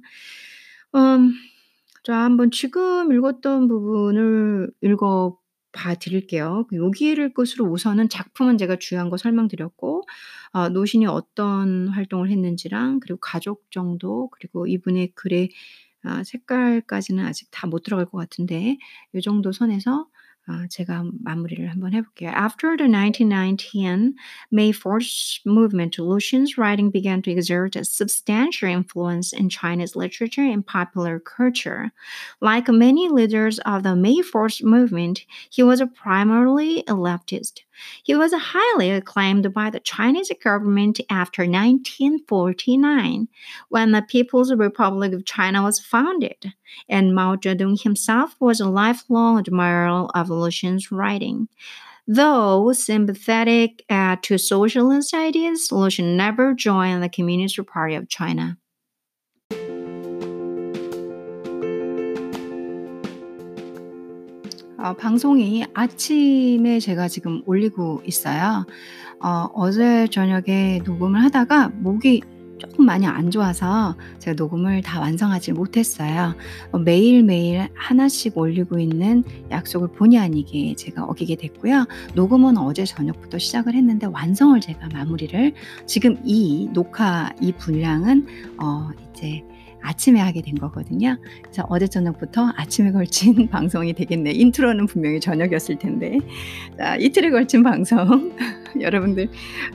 음, 0.96 1.34
자, 2.04 2.16
한번 2.18 2.50
지금 2.50 3.12
읽었던 3.12 3.68
부분을 3.68 4.72
읽어 4.82 5.38
봐 5.74 5.96
드릴게요. 5.96 6.66
여기를 6.74 7.34
끝으로 7.34 7.66
우선은 7.72 8.10
작품은 8.10 8.58
제가 8.58 8.78
주요한 8.78 9.10
거 9.10 9.18
설명드렸고 9.18 10.04
어 10.54 10.70
노신이 10.70 11.06
어떤 11.08 11.88
활동을 11.90 12.30
했는지랑 12.30 13.00
그리고 13.00 13.20
가족 13.22 13.64
정도 13.72 14.30
그리고 14.32 14.68
이분의 14.68 15.14
글의 15.16 15.50
아 16.04 16.24
색깔까지는 16.24 17.26
아직 17.26 17.50
다 17.52 17.68
못 17.68 17.84
들어갈 17.84 18.06
것 18.08 18.18
같은데 18.18 18.78
요 19.16 19.22
정도 19.22 19.52
선에서 19.52 20.08
아, 20.49 20.65
제가 20.71 21.03
마무리를 21.25 21.67
한번 21.69 21.93
해볼게요. 21.93 22.31
After 22.31 22.77
the 22.77 22.89
1919 22.89 24.15
May 24.53 24.71
4th 24.71 25.41
movement, 25.45 25.99
Lucian's 25.99 26.57
writing 26.57 26.89
began 26.89 27.21
to 27.23 27.33
exert 27.33 27.75
a 27.75 27.83
substantial 27.85 28.69
influence 28.69 29.33
in 29.33 29.49
Chinese 29.49 29.97
literature 29.97 30.47
and 30.47 30.65
popular 30.65 31.19
culture. 31.19 31.91
Like 32.41 32.69
many 32.69 33.09
leaders 33.09 33.59
of 33.67 33.83
the 33.83 33.97
May 33.97 34.23
4th 34.23 34.63
movement, 34.63 35.27
he 35.51 35.65
was 35.65 35.83
primarily 35.97 36.85
a 36.87 36.95
leftist. 36.95 37.67
He 38.04 38.16
was 38.16 38.34
highly 38.34 38.92
acclaimed 38.92 39.54
by 39.54 39.70
the 39.70 39.80
Chinese 39.80 40.32
government 40.44 41.00
after 41.10 41.44
1949, 41.44 43.28
when 43.70 43.92
the 43.92 44.02
People's 44.02 44.54
Republic 44.54 45.14
of 45.14 45.26
China 45.26 45.64
was 45.64 45.80
founded, 45.80 46.54
and 46.90 47.16
Mao 47.16 47.36
Zedong 47.36 47.82
himself 47.82 48.36
was 48.40 48.60
a 48.60 48.70
lifelong 48.70 49.40
admirer 49.40 50.08
of 50.14 50.30
Lucian's 50.30 50.92
writing. 50.92 51.48
Though 52.08 52.74
sympathetic 52.74 53.86
uh, 53.90 54.18
to 54.24 54.38
socialist 54.38 55.14
ideas, 55.14 55.72
Lu 55.72 55.82
Lucian 55.82 56.18
never 56.18 56.54
joined 56.54 57.04
the 57.04 57.10
Communist 57.10 57.64
Party 57.68 57.96
of 57.96 58.10
China. 58.10 58.58
어, 64.82 64.94
방송이 64.94 65.64
아침에 65.76 66.80
제가 66.80 67.08
지금 67.08 67.44
올리고 67.46 68.02
있어요. 68.08 68.66
어, 69.20 69.48
어제 69.54 70.08
저녁에 70.08 70.82
녹음을 70.84 71.24
하다가 71.24 71.70
목이 71.76 72.22
조금 72.58 72.86
많이 72.86 73.06
안 73.06 73.30
좋아서 73.30 73.96
제가 74.18 74.36
녹음을 74.36 74.82
다 74.82 75.00
완성하지 75.00 75.52
못했어요. 75.52 76.34
어, 76.72 76.80
매일매일 76.80 77.70
하나씩 77.76 78.36
올리고 78.36 78.80
있는 78.80 79.24
약속을 79.52 79.90
본의 79.90 80.18
아니게 80.18 80.74
제가 80.76 81.04
어기게 81.04 81.36
됐고요. 81.36 81.86
녹음은 82.16 82.58
어제 82.58 82.84
저녁부터 82.84 83.38
시작을 83.38 83.76
했는데 83.76 84.08
완성을 84.08 84.60
제가 84.60 84.90
마무리를 84.92 85.54
지금 85.86 86.18
이 86.24 86.70
녹화 86.74 87.32
이 87.40 87.52
분량은 87.52 88.26
어 88.58 88.90
이제 89.14 89.44
아침에 89.82 90.20
하게 90.20 90.42
된 90.42 90.56
거거든요. 90.56 91.18
그래서 91.42 91.66
어제 91.70 91.88
저녁부터 91.88 92.52
아침에 92.56 92.92
걸친 92.92 93.48
방송이 93.50 93.94
되겠네. 93.94 94.32
인트로는 94.32 94.88
분명히 94.88 95.20
저녁이었을 95.20 95.78
텐데. 95.80 96.20
자, 96.78 96.96
이틀에 96.98 97.30
걸친 97.30 97.64
방송. 97.64 98.34
여러분들, 98.80 99.28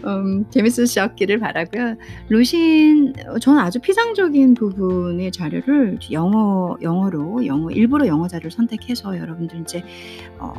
음, 0.05 0.49
재밌으셨기를 0.51 1.39
바라고요. 1.39 1.97
루신, 2.29 3.15
저는 3.41 3.61
아주 3.61 3.79
피상적인 3.79 4.55
부분의 4.55 5.33
자료를 5.33 5.99
영어, 6.13 6.77
영어로, 6.81 7.45
영어, 7.47 7.71
일부러 7.71 8.07
영어 8.07 8.27
자료를 8.27 8.51
선택해서 8.51 9.19
여러분들 9.19 9.61
이제, 9.61 9.83
어, 10.39 10.55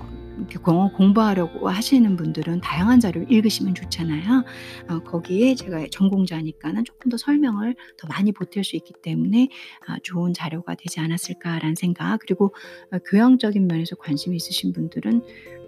영어 0.67 0.91
공부하려고 0.91 1.69
하시는 1.69 2.15
분들은 2.15 2.61
다양한 2.61 2.99
자료를 2.99 3.31
읽으시면 3.31 3.75
좋잖아요. 3.75 4.43
어, 4.89 4.99
거기에 4.99 5.55
제가 5.55 5.85
전공자니까는 5.91 6.85
조금 6.85 7.09
더 7.09 7.17
설명을 7.17 7.75
더 7.97 8.07
많이 8.07 8.31
보탤 8.31 8.63
수 8.63 8.75
있기 8.75 8.93
때문에 9.01 9.49
아, 9.88 9.97
좋은 10.03 10.33
자료가 10.33 10.75
되지 10.75 10.99
않았을까라는 10.99 11.75
생각. 11.75 12.19
그리고 12.19 12.53
어, 12.91 12.99
교양적인 12.99 13.67
면에서 13.67 13.95
관심이 13.95 14.35
있으신 14.35 14.73
분들은 14.73 15.21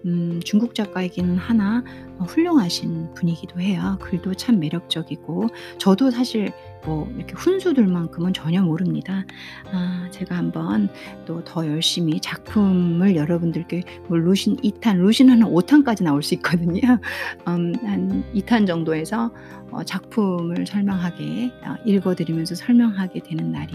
음, 0.05 0.39
중국 0.45 0.75
작가이기는 0.75 1.37
하나 1.37 1.83
어, 2.17 2.23
훌륭하신 2.23 3.13
분이기도 3.15 3.59
해요. 3.59 3.97
글도 4.01 4.35
참 4.35 4.59
매력적이고 4.59 5.47
저도 5.77 6.11
사실 6.11 6.51
뭐 6.85 7.11
이렇게 7.17 7.33
훈수들만큼은 7.33 8.33
전혀 8.33 8.61
모릅니다. 8.61 9.25
아, 9.71 10.07
제가 10.11 10.37
한번 10.37 10.89
또 11.25 11.39
더 11.49 11.65
열심히 11.65 12.19
작품을 12.19 13.15
여러분들께 13.15 13.83
뭐 14.07 14.17
루신 14.17 14.57
2탄, 14.57 14.97
루신 14.97 15.29
하는 15.29 15.47
5탄까지 15.47 16.03
나올 16.03 16.21
수 16.21 16.35
있거든요. 16.35 16.81
음, 17.47 17.73
한 17.83 18.23
2탄 18.35 18.67
정도에서 18.67 19.31
어, 19.71 19.83
작품을 19.83 20.65
설명하게 20.67 21.51
어, 21.65 21.75
읽어드리면서 21.85 22.55
설명하게 22.55 23.21
되는 23.21 23.51
날이 23.51 23.73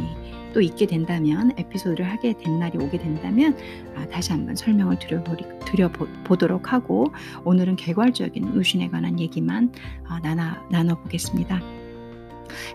또 0.55 0.61
있게 0.61 0.87
된다면 0.87 1.53
에피소드를 1.59 2.09
하게 2.09 2.33
된 2.39 2.59
날이 2.59 2.79
오게 2.79 2.99
된다면 2.99 3.57
아, 3.97 4.07
다시 4.07 4.33
한번 4.33 4.55
설명을 4.55 4.99
드려보리, 4.99 5.45
드려보도록 5.67 6.73
하고 6.73 7.13
오늘은 7.45 7.77
개괄적인 7.77 8.53
루신에 8.55 8.89
관한 8.89 9.19
얘기만 9.21 9.73
어, 10.09 10.19
나눠, 10.23 10.57
나눠보겠습니다. 10.71 11.61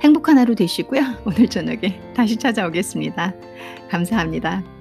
행복한 0.04 0.38
하루 0.38 0.56
되시고요. 0.56 1.02
오늘 1.26 1.48
저녁에 1.48 2.00
다시 2.14 2.36
찾아오겠습니다. 2.36 3.34
감사합니다. 3.90 4.79